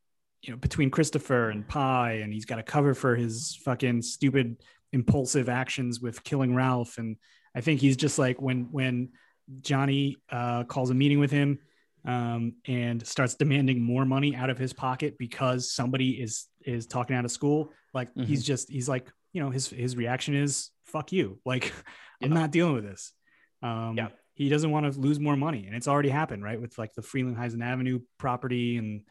[0.42, 4.58] you know between Christopher and Pie, and he's got to cover for his fucking stupid
[4.92, 6.98] impulsive actions with killing Ralph.
[6.98, 7.18] And
[7.56, 9.10] I think he's just like when when
[9.62, 11.60] Johnny uh, calls a meeting with him
[12.06, 17.16] um, and starts demanding more money out of his pocket because somebody is is talking
[17.16, 17.72] out of school.
[17.94, 21.40] Like he's just he's like you know his his reaction is fuck you.
[21.46, 21.72] Like
[22.22, 23.14] I'm not dealing with this.
[23.62, 24.10] Um, Yeah.
[24.34, 26.60] he doesn't want to lose more money, and it's already happened, right?
[26.60, 29.02] With like the Frelinghuysen Avenue property and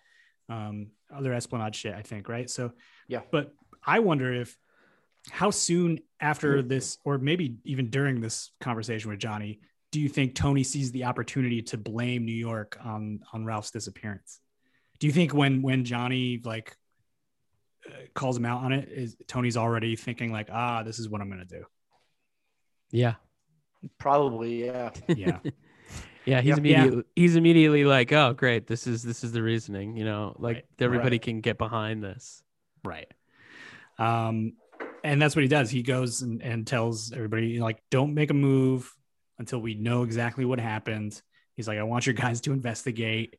[0.49, 2.49] um, other Esplanade shit, I think, right?
[2.51, 2.73] So
[3.09, 3.21] Yeah.
[3.31, 3.53] But
[3.87, 4.57] I wonder if
[5.31, 9.61] how soon after this, or maybe even during this conversation with Johnny,
[9.93, 14.41] do you think Tony sees the opportunity to blame New York on on Ralph's disappearance?
[15.01, 16.75] Do you think when when Johnny like
[18.15, 21.29] calls him out on it, is Tony's already thinking like, ah, this is what I'm
[21.31, 21.65] gonna do?
[22.91, 23.15] Yeah.
[23.99, 24.91] Probably, yeah.
[25.09, 25.39] Yeah,
[26.27, 26.57] Yeah, he's Yeah.
[26.57, 28.67] immediately he's immediately like, "Oh, great.
[28.67, 31.23] This is this is the reasoning, you know, like Right, everybody right.
[31.23, 32.43] can get behind this."
[32.85, 33.11] right.
[33.99, 34.55] Um,
[35.05, 35.71] and that's what he does.
[35.71, 38.95] He goes and, and tells everybody like, don't make a move
[39.39, 41.21] until we know exactly what happened.
[41.55, 43.37] He's like, I want your guys to investigate,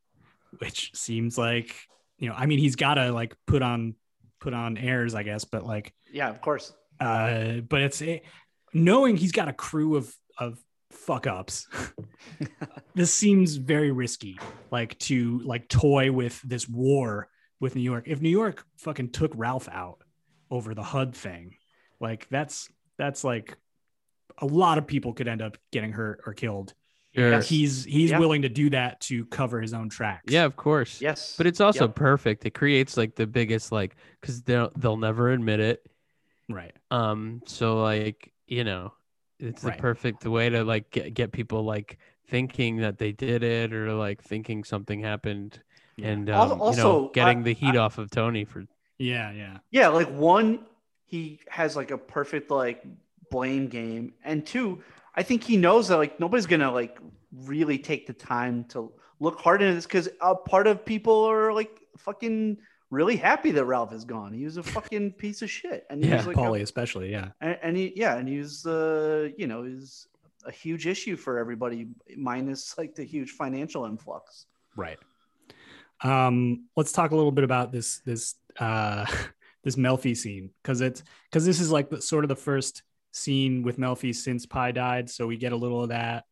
[0.58, 1.76] which seems like
[2.18, 3.96] you know, I mean, he's got to like put on
[4.40, 6.74] put on airs, I guess, but like Yeah, of course.
[7.00, 8.24] uh but it's it,
[8.74, 10.60] knowing he's got a crew of of
[10.92, 11.68] fuck ups
[12.96, 14.40] this seems very risky
[14.72, 17.28] like to like toy with this war
[17.60, 20.02] with new york if new york fucking took ralph out
[20.50, 21.56] over the hud thing
[22.00, 23.56] like that's that's like
[24.40, 26.74] a lot of people could end up getting hurt or killed
[27.20, 27.42] Sure.
[27.42, 28.20] He's he's Yeah.
[28.20, 31.02] willing to do that to cover his own tracks Yeah, of course.
[31.02, 31.36] Yes.
[31.38, 31.96] But it's also Yep.
[31.96, 32.46] perfect.
[32.46, 35.86] It creates like the biggest like cuz they'll they'll never admit it.
[36.50, 38.94] right Um so like, you know,
[39.40, 39.76] it's Right.
[39.76, 41.98] the perfect way to like get, get people like
[42.28, 45.62] thinking that they did it or like thinking something happened
[45.98, 46.10] Yeah.
[46.10, 48.66] and Al- um, you also, know, getting I- the heat off of Tony for
[48.98, 50.66] yeah yeah Yeah, like one,
[51.06, 52.84] he has like a perfect like
[53.32, 54.82] blame game, and two,
[55.20, 56.98] I think he knows that like nobody's gonna like
[57.34, 58.90] really take the time to
[59.20, 62.58] look hard into this because a part of people are like fucking
[62.90, 64.32] really happy that Ralph is gone.
[64.32, 67.12] He was a fucking piece of shit, and he Yeah, was like, a- paulie especially
[67.12, 70.08] yeah and, and he yeah, and he was uh you know he's
[70.46, 74.46] a huge issue for everybody, minus like the huge financial influx.
[74.78, 74.98] Right.
[76.02, 79.06] Um, let's talk a little bit about this this uh
[79.66, 83.64] this Melfi scene because it's because this is like the, sort of the first scene
[83.64, 86.26] with Melfi since Pie died, so we get a little of that.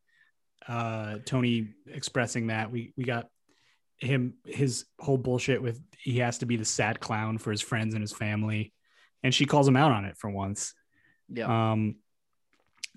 [0.67, 3.30] Uh, Tony expressing that we we got
[3.97, 7.93] him his whole bullshit with he has to be the sad clown for his friends
[7.93, 8.73] and his family,
[9.23, 10.73] and she calls him out on it for once.
[11.30, 11.71] Yeah.
[11.71, 11.95] Um,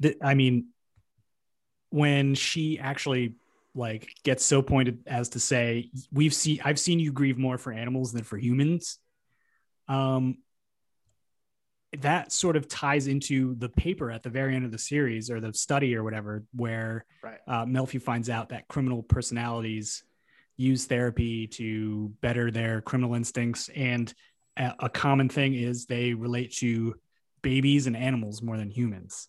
[0.01, 0.69] th- I mean,
[1.91, 3.35] when she actually
[3.75, 7.73] like gets so pointed as to say, "We've seen, I've seen you grieve more for
[7.73, 8.99] animals than for humans,"
[9.89, 10.39] um,
[11.99, 15.41] that sort of ties into the paper at the very end of the series or
[15.41, 17.39] the study or whatever, where right.
[17.49, 20.05] uh, Melfi finds out that criminal personalities
[20.57, 23.69] use therapy to better their criminal instincts.
[23.75, 24.13] And
[24.57, 26.95] a, a common thing is they relate to
[27.43, 29.29] babies and animals more than humans.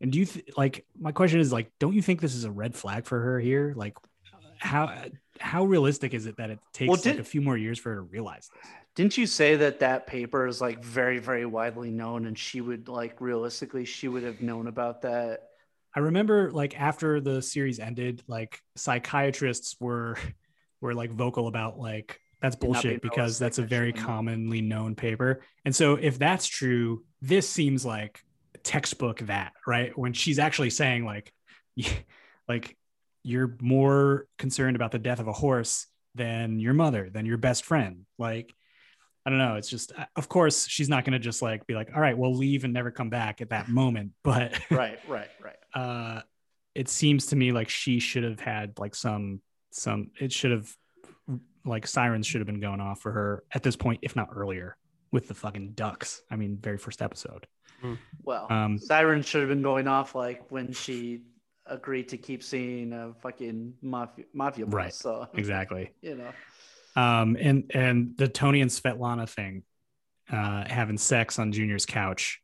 [0.00, 2.50] And do you th- like my question is like, don't you think this is a
[2.50, 3.72] red flag for her here?
[3.74, 3.94] Like,
[4.58, 4.92] how
[5.38, 7.90] how realistic is it that it takes Well, did- like a few more years for
[7.90, 8.72] her to realize this?
[8.96, 12.88] Didn't you say that that paper is like very, very widely known, and she would
[12.88, 15.50] like realistically, she would have known about that?
[15.94, 20.16] I remember like after the series ended, like psychiatrists were
[20.80, 25.42] were like vocal about like that's bullshit being because that's a very commonly known paper.
[25.64, 28.22] And so if that's true, this seems like
[28.62, 29.96] textbook that, right?
[29.96, 31.32] When she's actually saying like
[32.48, 32.76] like
[33.22, 37.64] you're more concerned about the death of a horse than your mother, than your best
[37.64, 38.06] friend.
[38.18, 38.54] Like
[39.26, 39.56] I don't know.
[39.56, 42.16] It's just, uh, of course, she's not going to just like be like, all right,
[42.16, 44.12] we'll leave and never come back at that moment.
[44.22, 45.56] But Right, right, right.
[45.74, 46.22] uh
[46.74, 50.70] it seems to me like she should have had like some some it should have
[51.64, 54.76] like sirens should have been going off for her at this point if not earlier
[55.10, 57.46] with the fucking ducks i mean very first episode
[58.22, 61.22] Well, um Siren should have been going off like when she
[61.66, 64.74] agreed to keep seeing a fucking mafia mafia boss.
[64.74, 64.94] Right.
[64.94, 66.30] So exactly you know,
[66.96, 69.62] um and and the tony and svetlana thing
[70.32, 72.40] uh having sex on junior's couch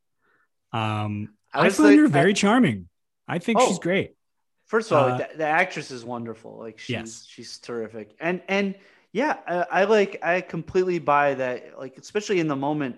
[0.72, 2.88] um i, was find like- her very charming
[3.26, 3.66] i think Oh.
[3.68, 4.14] she's great
[4.66, 6.56] First of all, Uh, like, the, the actress is wonderful.
[6.58, 7.26] Like she's Yes.
[7.28, 8.74] she's terrific, and and
[9.12, 11.78] yeah, I, I like I completely buy that.
[11.78, 12.96] Like especially in the moment,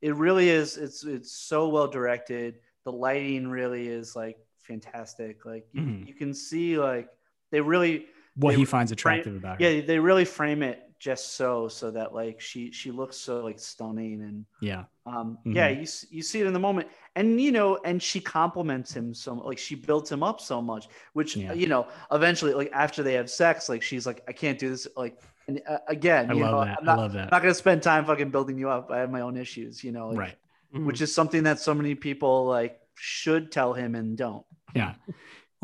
[0.00, 0.76] it really is.
[0.76, 2.60] It's it's so well directed.
[2.84, 5.44] The lighting really is like fantastic.
[5.44, 6.06] Like you, Mhm.
[6.06, 7.08] you can see like
[7.50, 8.06] they really
[8.36, 9.68] what They he were finds right- attractive about her.
[9.70, 13.58] yeah they really frame it just so so that like she she looks so like
[13.58, 14.84] stunning and yeah.
[15.06, 15.54] um Mhm.
[15.54, 16.88] yeah you you see it in the moment.
[17.16, 20.88] And you know and she compliments him so like she built him up so much
[21.12, 21.52] which Yeah.
[21.52, 24.86] you know eventually like after they have sex like she's like i can't do this
[24.96, 26.78] like and uh, again i you love know that.
[26.80, 28.90] I'm i not, love I'm not gonna spend time fucking building you up.
[28.90, 30.36] I have my own issues you know like, right.
[30.72, 34.44] Which is something that so many people like should tell him and don't.
[34.74, 34.94] Yeah.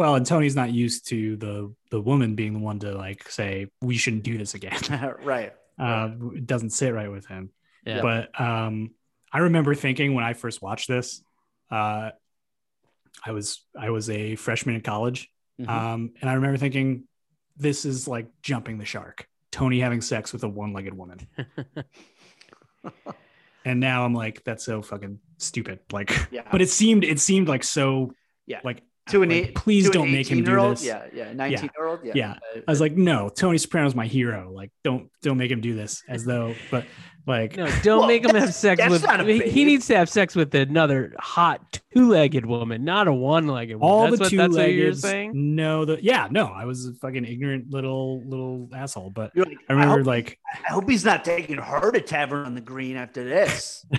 [0.01, 3.67] Well, and Tony's not used to the the woman being the one to like say
[3.83, 4.81] we shouldn't do this again.
[5.23, 7.51] right Uh, it doesn't sit right with him.
[7.87, 8.01] Yeah.
[8.03, 8.91] But um,
[9.33, 11.23] I remember thinking when I first watched this,
[11.71, 12.11] uh,
[13.25, 15.31] I was I was a freshman in college,
[15.61, 15.69] Mhm.
[15.69, 17.05] um, and I remember thinking,
[17.59, 19.27] this is like jumping the shark.
[19.53, 21.27] Tony having sex with a one-legged woman.
[23.65, 25.81] and now I'm like, that's so fucking stupid.
[25.93, 28.13] Like, yeah but it seemed it seemed like so
[28.47, 28.61] Yeah.
[28.65, 30.85] like to an like, eight please to don't make him do 18-year-old, this.
[30.85, 32.31] yeah yeah 19 year old yeah Yeah.
[32.55, 34.53] Uh, I was like, no, Tony Soprano's my hero.
[34.53, 36.85] Like, don't don't make him do this as though, but
[37.27, 39.03] like, No, don't Well, make him have sex with.
[39.05, 43.13] not a he, he needs to have sex with another hot two-legged woman, not a
[43.13, 43.89] one-legged woman.
[43.91, 45.33] all that's the what, two That's what you're saying.
[45.35, 49.11] No, the yeah, no, I was a fucking ignorant little little asshole.
[49.11, 52.55] But like, I remember hope, like, I hope he's not taking her to Tavern on
[52.55, 53.85] the Green after this.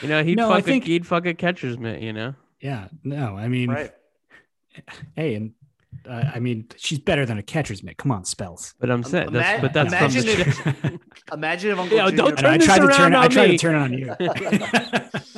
[0.00, 2.00] You know, he'd No, I fuck think- a he'd fuck a catcher's mitt.
[2.02, 2.34] You know.
[2.62, 3.92] yeah, no, I mean, right.
[5.16, 5.52] Hey, and
[6.08, 7.96] uh, I mean, she's better than a catcher's mitt.
[7.98, 8.74] Come on, spells.
[8.80, 10.70] But I'm saying that's ima- but that's from the imagine show.
[10.94, 12.16] if- Imagine if Uncle Yeah, Junior.
[12.16, 13.14] don't And turn I this tried to around turn.
[13.14, 13.58] I tried me.
[13.58, 14.16] to turn on you.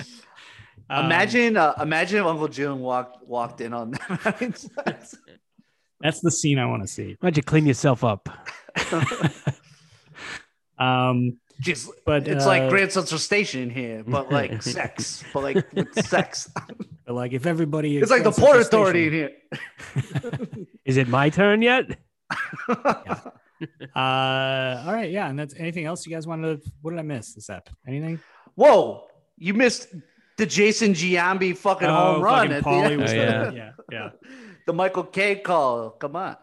[0.90, 4.18] Um, imagine, uh, imagine if Uncle June walked walked in on them.
[6.00, 7.16] that's the scene I want to see.
[7.20, 8.28] Why'd you clean yourself up?
[10.78, 15.72] Um, Just, but it's uh, like Grand Central Station here, but like sex, but like
[15.72, 16.50] with sex.
[17.06, 19.30] But, like if everybody, It's like the Port Authority in here.
[20.84, 21.98] Is it my turn yet?
[23.94, 26.70] Uh, all right, yeah, and that's anything else you guys wanted to?
[26.82, 27.70] What did I miss this ep?
[27.86, 28.20] Anything?
[28.56, 29.06] Whoa,
[29.38, 29.88] you missed
[30.36, 32.52] the Jason Giambi fucking home run.
[32.52, 33.50] Oh, fucking At Paulie the, was Oh, yeah.
[33.54, 34.10] yeah, yeah,
[34.66, 35.90] the Michael Kay call.
[35.90, 36.36] Come on.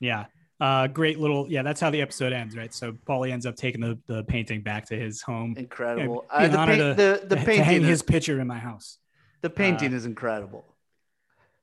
[0.00, 0.26] yeah.
[0.60, 1.62] Uh, great little, yeah.
[1.62, 2.74] That's how the episode ends, right?
[2.74, 6.26] So Paulie ends up taking the, the painting back to his home, Incredible.
[6.32, 8.58] Yeah, Uh, the, honor paint, to- the, the to painting hang his picture in my
[8.58, 8.98] house,
[9.42, 10.64] the painting is incredible.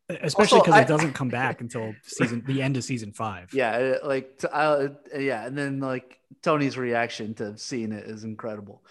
[0.10, 3.54] especially because it doesn't come back until season the end of season five.
[3.54, 8.24] Yeah, uh, like t- uh, yeah, and then like Tony's reaction to seeing it is
[8.24, 8.84] incredible.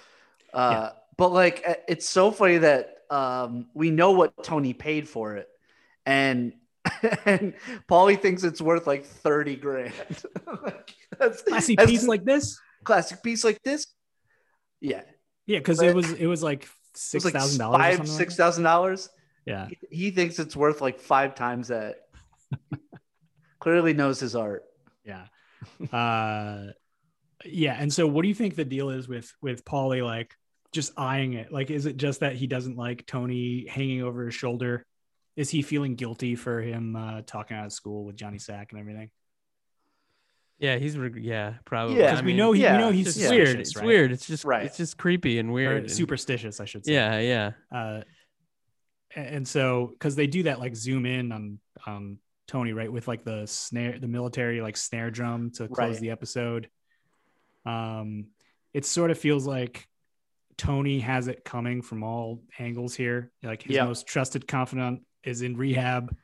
[0.53, 5.37] Uh, But like, uh, it's so funny that um, we know what Tony paid for
[5.37, 5.49] it,
[6.05, 6.53] and
[7.25, 7.55] and
[7.89, 9.93] Paulie thinks it's worth like 30 grand.
[10.65, 12.59] like, that's, Classy that's- piece like this.
[12.83, 13.87] classic piece like this.
[14.81, 15.03] Yeah.
[15.47, 17.81] Yeah, because it was it was like Six like thousand dollars.
[17.81, 19.09] five, six thousand dollars.
[19.47, 19.69] Yeah.
[19.91, 21.97] He thinks it's worth like five times that.
[23.59, 24.65] Clearly knows his art.
[25.05, 25.27] Yeah.
[25.93, 26.73] Uh
[27.45, 27.77] yeah.
[27.79, 30.35] And so what do you think the deal is with with Paulie like
[30.73, 31.53] just eyeing it?
[31.53, 34.85] Like is it just that he doesn't like Tony hanging over his shoulder?
[35.37, 38.81] Is he feeling guilty for him uh talking out of school with Johnny Sack and
[38.81, 39.11] everything?
[40.59, 41.97] Yeah, he's reg- yeah, probably.
[41.99, 42.05] Yeah.
[42.05, 43.47] I Because we mean, know he yeah, we know he's it's weird.
[43.49, 43.87] suspicious, It's right?
[43.87, 44.13] weird.
[44.13, 44.65] It's just Right.
[44.67, 45.83] it's just creepy and weird.
[45.85, 46.93] and- superstitious, I should say.
[46.95, 47.53] Yeah, yeah.
[47.77, 48.03] uh
[49.17, 53.23] and so because they do that like zoom in on on tony right with like
[53.25, 56.01] the snare the military like snare drum to close Right.
[56.01, 56.69] the episode
[57.65, 58.27] um
[58.73, 59.87] it sort of feels like
[60.57, 63.85] tony has it coming from all angles here like his Yeah.
[63.85, 66.15] most trusted confidant is in rehab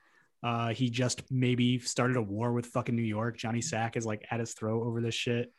[0.42, 4.24] uh he just maybe started a war with fucking new york johnny sack is like
[4.30, 5.52] at his throat over this shit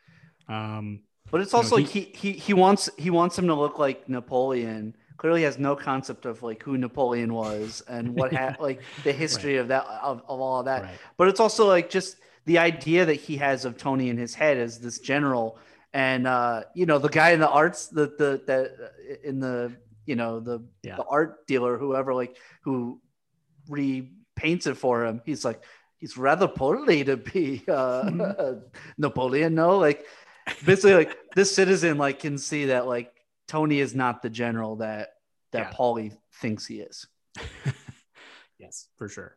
[0.48, 3.46] um But it's You know, also he- like he, he he wants he wants him
[3.46, 4.96] to look like Napoleon.
[5.18, 9.56] Clearly has no concept of like who Napoleon was and what ha- like the history
[9.58, 10.82] of that of, of all of that.
[10.82, 14.34] right But it's also like just the idea that he has of Tony in his
[14.34, 15.58] head as this general,
[15.94, 18.64] and uh, you know the guy in the arts, the the that
[19.22, 19.72] in the
[20.06, 20.96] you know the Yeah.
[20.96, 23.00] the art dealer, whoever like who
[24.42, 25.22] repaints it for him.
[25.24, 25.62] He's like
[25.98, 28.58] he's rather poorly to be uh, Mm-hmm.
[28.98, 29.54] Napoleon.
[29.54, 30.04] No, like
[30.64, 33.12] basically like this citizen like can see that like
[33.48, 35.10] Tony is not the general that
[35.52, 35.76] that Yeah.
[35.76, 37.06] Paulie thinks he is.
[38.58, 39.36] yes for sure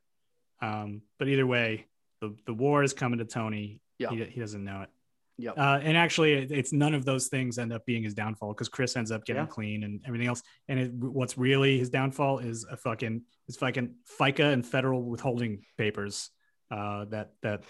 [0.62, 1.88] um but either way
[2.22, 4.10] the the war is coming to tony Yeah.
[4.10, 4.90] he, he doesn't know it
[5.38, 5.58] Yep.
[5.58, 8.70] uh, and actually it- it's none of those things end up being his downfall because
[8.70, 9.48] chris ends up getting Yeah.
[9.48, 13.96] clean and everything else and it, what's really his downfall is a fucking is fucking
[14.06, 16.30] fica and federal withholding papers
[16.72, 17.64] uh that that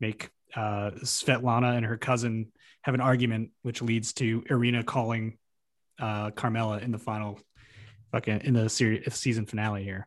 [0.00, 2.50] make uh svetlana and her cousin
[2.82, 5.36] have an argument which leads to irina calling
[6.00, 7.38] uh carmela in the final
[8.12, 10.06] fucking in the series season finale here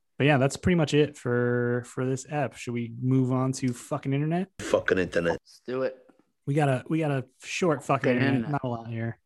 [0.21, 2.55] but yeah that's pretty much it for for this app.
[2.55, 4.49] should we move on to fucking internet?
[4.59, 5.31] Fucking internet.
[5.31, 5.97] Let's do it.
[6.45, 8.51] we got a we got a short fucking Fucking internet, internet.
[8.51, 9.17] not a lot here.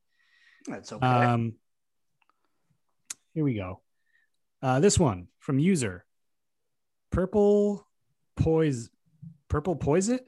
[0.70, 1.06] That's okay.
[1.06, 1.56] um
[3.34, 3.82] here we go.
[4.62, 6.06] Uh this one from user.
[7.12, 7.86] Purple
[8.38, 8.90] poise
[9.50, 10.26] purple poise it?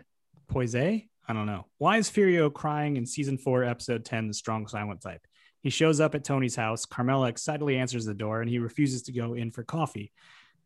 [0.50, 0.76] Poise?
[0.76, 1.68] I don't know.
[1.78, 5.22] Why is furio crying in season 4 episode 10 the strong silent type?
[5.62, 6.86] He shows up at tony's house.
[6.86, 10.12] Carmela excitedly answers the door and he refuses to go in for coffee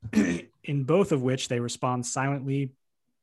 [0.64, 2.72] in both of which they respond silently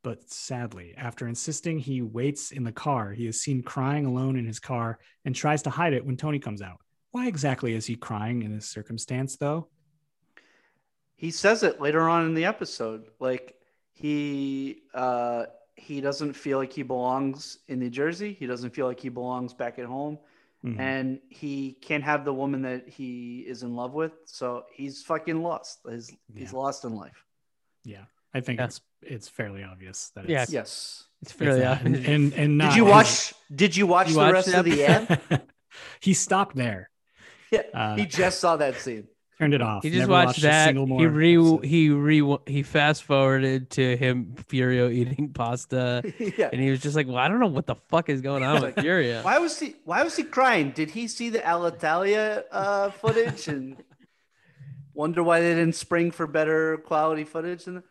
[0.05, 0.95] but sadly.
[0.97, 4.99] After insisting he waits in the car he is seen crying alone in his car
[5.25, 6.81] and tries to hide it when tony comes out.
[7.11, 9.69] Why exactly is he crying in this circumstance though?
[11.17, 13.57] He says it later on in the episode like
[13.93, 18.33] he uh he doesn't feel like he belongs in new jersey.
[18.33, 20.19] He doesn't feel like he belongs back at home
[20.65, 20.79] Mhm.
[20.81, 25.41] and he can't have the woman that he is in love with so he's fucking
[25.41, 27.25] lost he's he's lost in life
[27.85, 28.05] yeah
[28.35, 28.65] i think Yeah.
[28.67, 30.43] it's it's fairly obvious that Yeah.
[30.43, 31.83] it's, yes It's it's fairly that.
[31.85, 32.09] and, obvious.
[32.09, 34.59] and and not did you his- watch did you watch You the watched rest the
[34.59, 35.43] of the ad
[36.01, 36.91] he stopped there
[37.53, 39.07] yeah Uh, he just saw that scene
[39.39, 40.67] turned it off He just never watched a that.
[40.75, 41.65] single He re episode.
[41.65, 46.03] he re he fast forwarded to him Furio eating pasta,
[46.37, 48.43] yeah and he was just like, "Well, I don't know what the fuck is going
[48.43, 52.43] on with Furio." why was he why was he crying did he see the alitalia
[52.51, 53.77] uh footage and
[54.95, 57.83] wonder why they didn't spring for better quality footage than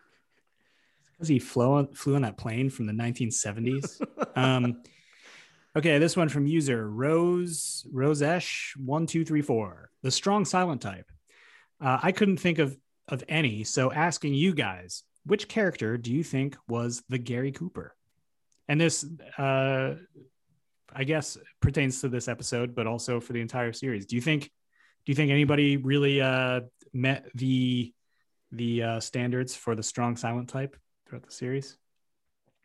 [1.13, 3.99] because he flew on, flew on that plane from the 1970s.
[4.35, 4.81] um,
[5.75, 9.91] Okay, this one from user Rose Rosesh one two three four.
[10.01, 11.05] The strong silent type.
[11.79, 12.77] Uh, I couldn't think of
[13.09, 17.95] of any, so asking you guys, which character do you think was the Gary Cooper?
[18.67, 19.05] And this,
[19.37, 19.95] uh,
[20.93, 24.05] I guess, pertains to this episode, but also for the entire series.
[24.05, 24.43] Do you think?
[24.43, 26.61] Do you think anybody really uh,
[26.93, 27.93] met the
[28.51, 30.75] the uh, standards for the strong silent type
[31.07, 31.77] throughout the series?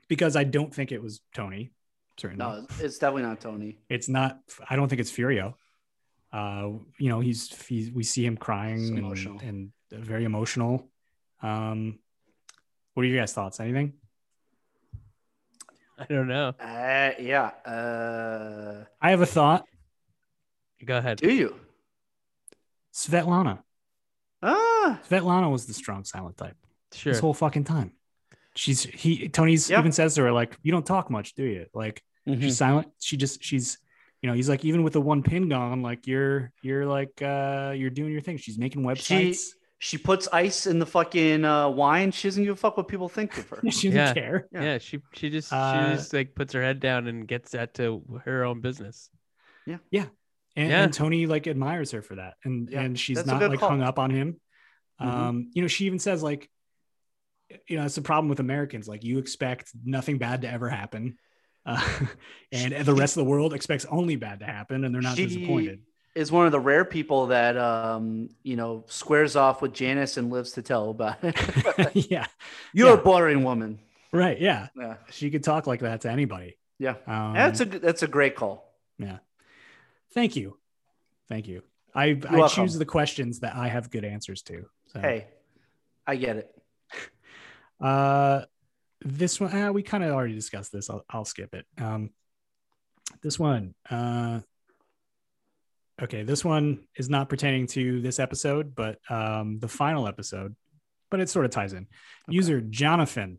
[0.08, 1.70] Because I don't think it was Tony.
[2.18, 3.78] Certainly, No, it's definitely not Tony.
[3.88, 4.40] it's not.
[4.68, 5.54] I don't think it's Furio.
[6.32, 9.38] Uh, you know, he's, he's we see him It's crying emotional.
[9.42, 10.88] and, and very emotional.
[11.42, 11.98] Um,
[12.94, 13.60] what are your guys' thoughts?
[13.60, 13.94] Anything?
[15.98, 16.48] I don't know.
[16.58, 17.50] Uh, yeah.
[17.66, 19.64] Uh, I have a thought.
[20.84, 21.18] Go ahead.
[21.18, 21.54] do you?
[22.92, 23.60] Svetlana.
[24.42, 26.56] Ah, Svetlana was the strong silent type
[26.92, 27.12] Sure.
[27.12, 27.92] this whole fucking time.
[28.56, 29.78] She's he Tony's Yeah.
[29.78, 32.40] even says to her like, "You don't talk much, do you?" Like Mm-hmm.
[32.42, 32.88] she's silent.
[33.00, 33.78] She just she's
[34.22, 37.72] you know he's like even with the one pin gone, like you're you're like uh
[37.76, 38.36] you're doing your thing.
[38.38, 39.34] She's making websites.
[39.34, 39.34] she
[39.78, 42.12] she puts ice in the fucking uh, wine.
[42.12, 43.60] She doesn't give a fuck what people think of her.
[43.70, 44.14] She, doesn't Yeah.
[44.14, 44.48] care.
[44.52, 44.62] Yeah.
[44.62, 44.78] Yeah.
[44.78, 48.20] she she just Uh, she just like puts her head down and gets that to
[48.24, 49.10] her own business.
[49.66, 50.06] And, Yeah.
[50.54, 53.70] and Tony like admires her for that, and Yeah, and she's that's not like call.
[53.70, 54.40] hung up on him.
[55.00, 55.06] Mhm.
[55.06, 56.48] Um, you know, she even says like,
[57.66, 58.86] you know, it's a problem with Americans.
[58.86, 61.16] Like, you expect nothing bad to ever happen,
[61.66, 61.82] uh,
[62.52, 65.26] and the rest of the world expects only bad to happen, and they're not She-
[65.26, 65.80] disappointed.
[66.14, 70.30] Is one of the rare people that um, you know squares off with Janice and
[70.30, 71.34] lives to tell about it.
[72.10, 72.26] yeah,
[72.74, 72.94] You're Yeah.
[72.94, 73.78] a boring woman.
[74.12, 74.38] right.
[74.38, 76.58] Yeah, Yeah, she could talk like that to anybody.
[76.78, 76.96] yeah.
[77.06, 78.74] Um, that's a that's a great call.
[78.98, 79.18] yeah.
[80.12, 80.58] Thank you,
[81.30, 81.62] thank you.
[81.94, 82.48] I I welcome.
[82.66, 84.66] choose the questions that I have good answers to.
[84.92, 85.00] So.
[85.00, 85.28] Hey,
[86.06, 86.54] I get it.
[87.80, 88.42] Uh,
[89.04, 90.90] this one uh, we kind of already discussed this.
[90.90, 91.66] I'll, I'll skip it.
[91.80, 92.10] Um,
[93.22, 93.74] this one.
[93.90, 94.40] Uh,
[96.02, 100.54] okay, this one is not pertaining to this episode, but um, the final episode.
[101.10, 101.86] But it sort of ties in.
[102.28, 103.38] User Jonathan.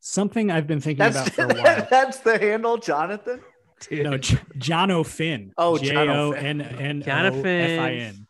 [0.00, 1.86] Something I've been thinking That's about for a while.
[1.90, 3.42] that's the handle, Jonathan.
[3.90, 5.52] no, J- Jono Finn.
[5.58, 6.60] Oh, J Jono O Finn.
[6.60, 7.46] N N O Jonathan.
[7.46, 8.26] F I N.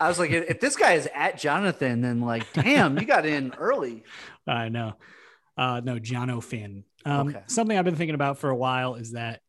[0.00, 3.24] I was like, if if this guy is at Jonathan, then like, damn, you got
[3.24, 4.04] in early.
[4.46, 4.94] I know.
[5.58, 6.84] Uh, no, John O'Finn.
[7.04, 7.42] Um, Okay.
[7.46, 9.40] Something I've been thinking about for a while is that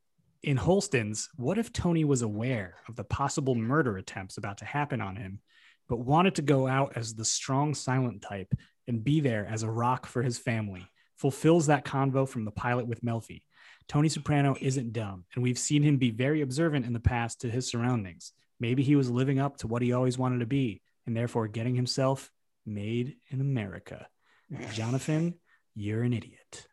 [0.41, 5.01] in Holsten's, what if Tony was aware of the possible murder attempts about to happen
[5.01, 5.39] on him,
[5.87, 8.53] but wanted to go out as the strong silent type
[8.87, 10.85] and be there as a rock for his family?
[11.17, 13.43] Fulfills that convo from the pilot with Melfi.
[13.89, 17.49] Tony Soprano isn't dumb, and we've seen him be very observant in the past to
[17.49, 18.31] his surroundings.
[18.59, 21.75] Maybe he was living up to what he always wanted to be, and therefore getting
[21.75, 22.31] himself
[22.65, 24.07] made in America.
[24.73, 25.33] Jonathan,
[25.79, 26.67] you're an idiot.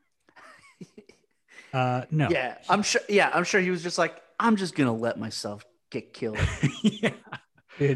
[1.73, 2.29] Uh, no.
[2.31, 3.03] Yeah, I'm sure.
[3.07, 6.39] Yeah, I'm sure he was just like, I'm just gonna let myself get killed
[6.83, 7.11] Yeah.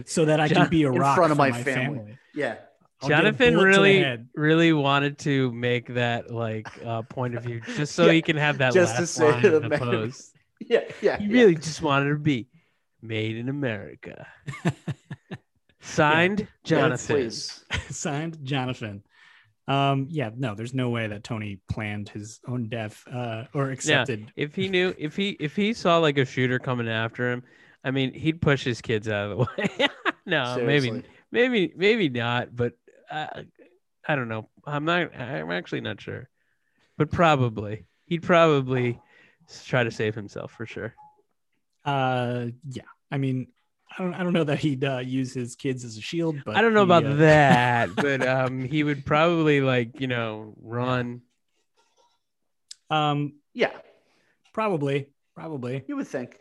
[0.05, 1.99] So that I Jon- can be a rock in front of my my family.
[1.99, 2.19] family.
[2.35, 2.57] Yeah,
[3.01, 7.43] I'll Jonathan bullet to the really, really wanted to make that like uh, point of
[7.45, 9.69] view just so Yeah, he can have that just to last say line the in
[9.71, 10.37] the post.
[10.61, 11.17] yeah, yeah.
[11.17, 11.33] He yeah.
[11.33, 12.49] really just wanted to be
[13.01, 14.27] made in America.
[15.81, 17.17] Signed, Yeah, Jonathan.
[17.17, 17.65] please.
[17.89, 19.03] Signed, Jonathan.
[19.71, 24.21] Um, yeah, no, there's no way that Tony planned his own death uh, or accepted.
[24.21, 27.45] yeah, if he knew, if he if he saw like a shooter coming after him,
[27.85, 29.45] I mean, he'd push his kids out of the
[29.79, 29.89] way.
[30.27, 31.11] no, maybe, Seriously.
[31.31, 32.55] maybe, maybe not.
[32.55, 32.73] But
[33.09, 33.43] uh,
[34.09, 34.49] I don't know.
[34.67, 35.15] I'm not.
[35.15, 36.29] I'm actually not sure.
[36.99, 38.99] But probably, he'd probably
[39.67, 40.97] try to save himself for sure.
[41.85, 43.53] Uh, yeah, I mean,
[43.91, 46.57] I don't, I don't know that he'd uh, use his kids as a shield, but
[46.57, 50.55] I don't know he, about uh, that, but um, he would probably like you know
[50.61, 51.23] run.
[52.89, 53.73] Um, Yeah,
[54.53, 55.85] probably, probably.
[55.87, 56.39] you would think.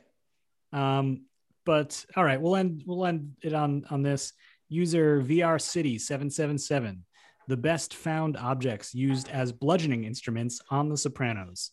[0.72, 1.26] Um,
[1.66, 4.34] but all right, we'll end we'll end it on on this
[4.68, 7.06] user VR City seven seven seven.
[7.48, 11.72] The best found objects used as bludgeoning instruments on The Sopranos.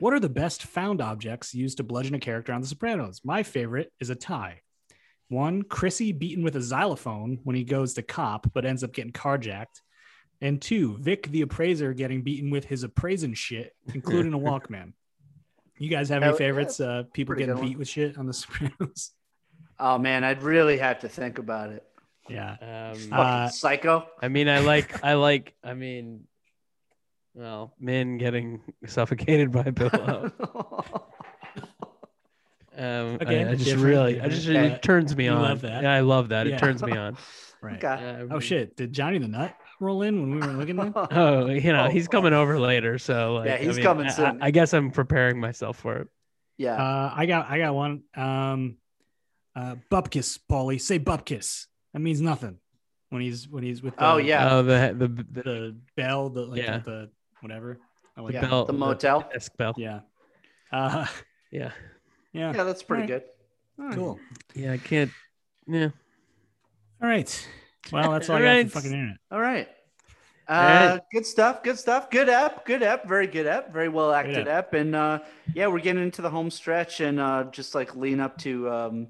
[0.00, 3.22] What are the best found objects used to bludgeon a character on The Sopranos?
[3.24, 4.60] My favorite is a tie.
[5.28, 9.12] One, Chrissy beaten with a xylophone when he goes to cop, but ends up getting
[9.12, 9.82] carjacked.
[10.40, 14.92] And two, Vic the appraiser getting beaten with his appraising shit, including a Walkman.
[15.78, 16.80] You guys have any favorites?
[16.80, 17.68] Uh, people pretty getting good one.
[17.70, 19.12] beat with shit on The Sopranos.
[19.80, 21.84] Oh man, I'd really have to think about it.
[22.28, 22.92] yeah.
[22.96, 24.08] Um, Uh, psycho.
[24.20, 26.24] I mean, I like, I like, I mean,
[27.32, 30.32] well, men getting suffocated by a pillow.
[32.78, 34.62] Um, Okay, I, I just different, really, I just Yeah.
[34.62, 35.42] it turns me You on.
[35.42, 35.82] love that.
[35.82, 36.46] Yeah, I love that.
[36.46, 36.54] Yeah.
[36.54, 37.16] It turns me on.
[37.60, 37.82] Right.
[37.82, 38.20] Okay.
[38.22, 38.76] Um, Oh shit!
[38.76, 40.92] Did Johnny the Nut roll in when we were looking at?
[41.12, 41.90] Oh, you know, Oh.
[41.90, 44.40] he's coming over later, so like, Yeah, I he's mean, coming soon.
[44.42, 46.08] I, I guess I'm preparing myself for it.
[46.56, 46.74] Yeah.
[46.74, 48.02] Uh, I got I got one.
[48.16, 48.76] Um,
[49.56, 50.80] uh, bupkis, Paulie.
[50.80, 51.66] Say bupkis.
[51.92, 52.58] That means nothing
[53.10, 54.52] when he's when he's with the, Oh, yeah.
[54.52, 56.78] Oh, the the the, the bell, the like Yeah.
[56.78, 57.10] the
[57.40, 57.78] whatever.
[58.16, 58.46] I like yeah.
[58.48, 59.28] bell, the motel.
[59.32, 59.74] desk bell.
[59.76, 60.00] Yeah.
[60.70, 61.06] Uh,
[61.50, 61.70] Yeah.
[62.38, 62.52] Yeah.
[62.54, 63.24] Yeah, that's pretty Alright.
[63.78, 63.94] good.
[63.94, 64.18] Cool.
[64.54, 64.72] Yeah.
[64.72, 65.10] I can't.
[65.66, 65.90] Yeah.
[67.02, 67.48] All right.
[67.92, 68.72] Well, that's all I got Alright.
[68.72, 69.16] fucking internet.
[69.30, 69.68] All right.
[70.48, 71.02] Uh, Alright.
[71.12, 71.62] Good stuff.
[71.62, 72.10] Good stuff.
[72.10, 72.64] Good app.
[72.64, 73.06] Good app.
[73.06, 73.72] Very good app.
[73.72, 74.66] Very well acted app.
[74.66, 74.74] app.
[74.74, 75.20] And uh,
[75.54, 79.08] yeah, we're getting into the home stretch and uh, just like lean up to um,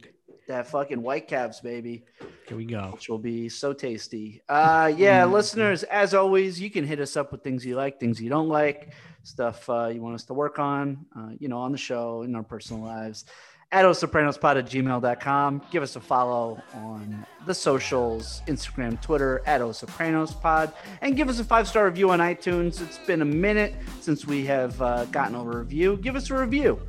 [0.48, 2.04] that fucking White Caps, baby,
[2.46, 2.90] Here we go.
[2.92, 4.42] which will be so tasty.
[4.48, 8.20] Uh, yeah, listeners, as always, you can hit us up with things you like, things
[8.20, 8.92] you don't like,
[9.22, 12.34] stuff uh, you want us to work on, uh, you know, on the show, in
[12.34, 13.24] our personal lives.
[13.70, 15.62] At Sopranospod at gmail.com.
[15.70, 20.72] Give us a follow on the socials Instagram, Twitter, at Sopranospod.
[21.02, 22.80] And give us a five star review on iTunes.
[22.80, 25.98] It's been a minute since we have uh, gotten a review.
[25.98, 26.80] Give us a review.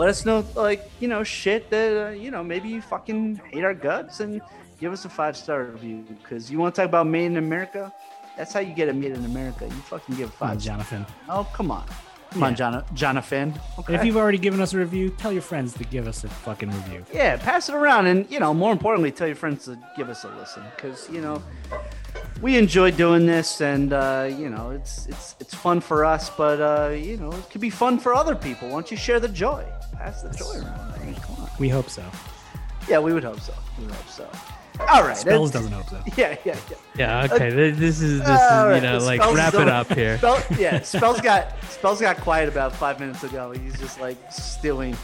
[0.00, 3.64] Let us know, like, you know, shit that, uh, you know, maybe you fucking hate
[3.64, 4.40] our guts and
[4.80, 6.06] give us a five star review.
[6.22, 7.92] Because you want to talk about Made in America?
[8.34, 9.66] That's how you get it made in America.
[9.66, 10.58] You fucking give on, five.
[10.58, 11.04] Jonathan.
[11.28, 11.84] Oh, come on.
[12.30, 12.56] Come on, Yeah.
[12.56, 13.52] John- Jonathan.
[13.78, 13.94] Okay.
[13.94, 16.70] if you've already given us a review, tell your friends to give us a fucking
[16.70, 17.04] review.
[17.12, 20.24] Yeah, pass it around, and you know, more importantly, tell your friends to give us
[20.24, 21.42] a listen, because you know,
[22.40, 26.58] we enjoy doing this, and uh, you know, it's it's it's fun for us, but
[26.58, 28.68] uh, you know, it could be fun for other people.
[28.68, 29.62] Why don't you share the joy?
[30.00, 30.94] Pass the joy around.
[30.98, 31.50] I mean, come on.
[31.58, 32.02] We hope so.
[32.88, 33.52] Yeah, we would hope so.
[33.78, 34.30] We would hope so.
[34.88, 35.14] All right.
[35.14, 36.12] Spells that's- doesn't hope so.
[36.16, 36.76] Yeah, yeah, yeah.
[36.96, 37.20] Yeah.
[37.20, 37.50] Uh, okay.
[37.50, 40.16] th- this is this is All you know the like spells wrap it up here.
[40.16, 43.50] Spell, yeah, spells got spells got quiet about five minutes ago.
[43.50, 44.96] He's just like stewing.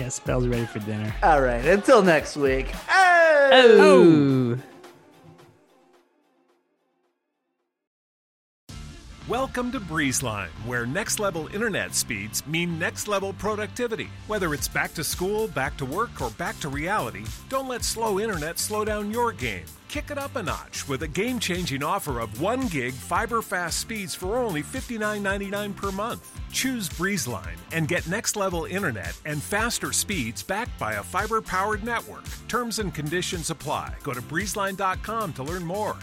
[0.00, 1.14] Yeah, spells ready for dinner.
[1.22, 1.64] All right.
[1.64, 2.74] Until next week.
[2.90, 4.58] Oh.
[9.30, 14.08] Welcome to BreezeLine, where next level internet speeds mean next level productivity.
[14.26, 18.18] Whether it's back to school, back to work, or back to reality, don't let slow
[18.18, 19.66] internet slow down your game.
[19.86, 23.78] Kick it up a notch with a game changing offer of 1 gig fiber fast
[23.78, 26.28] speeds for only $59.99 per month.
[26.50, 31.84] Choose BreezeLine and get next level internet and faster speeds backed by a fiber powered
[31.84, 32.24] network.
[32.48, 33.94] Terms and conditions apply.
[34.02, 35.96] Go to breezeline.com to learn more.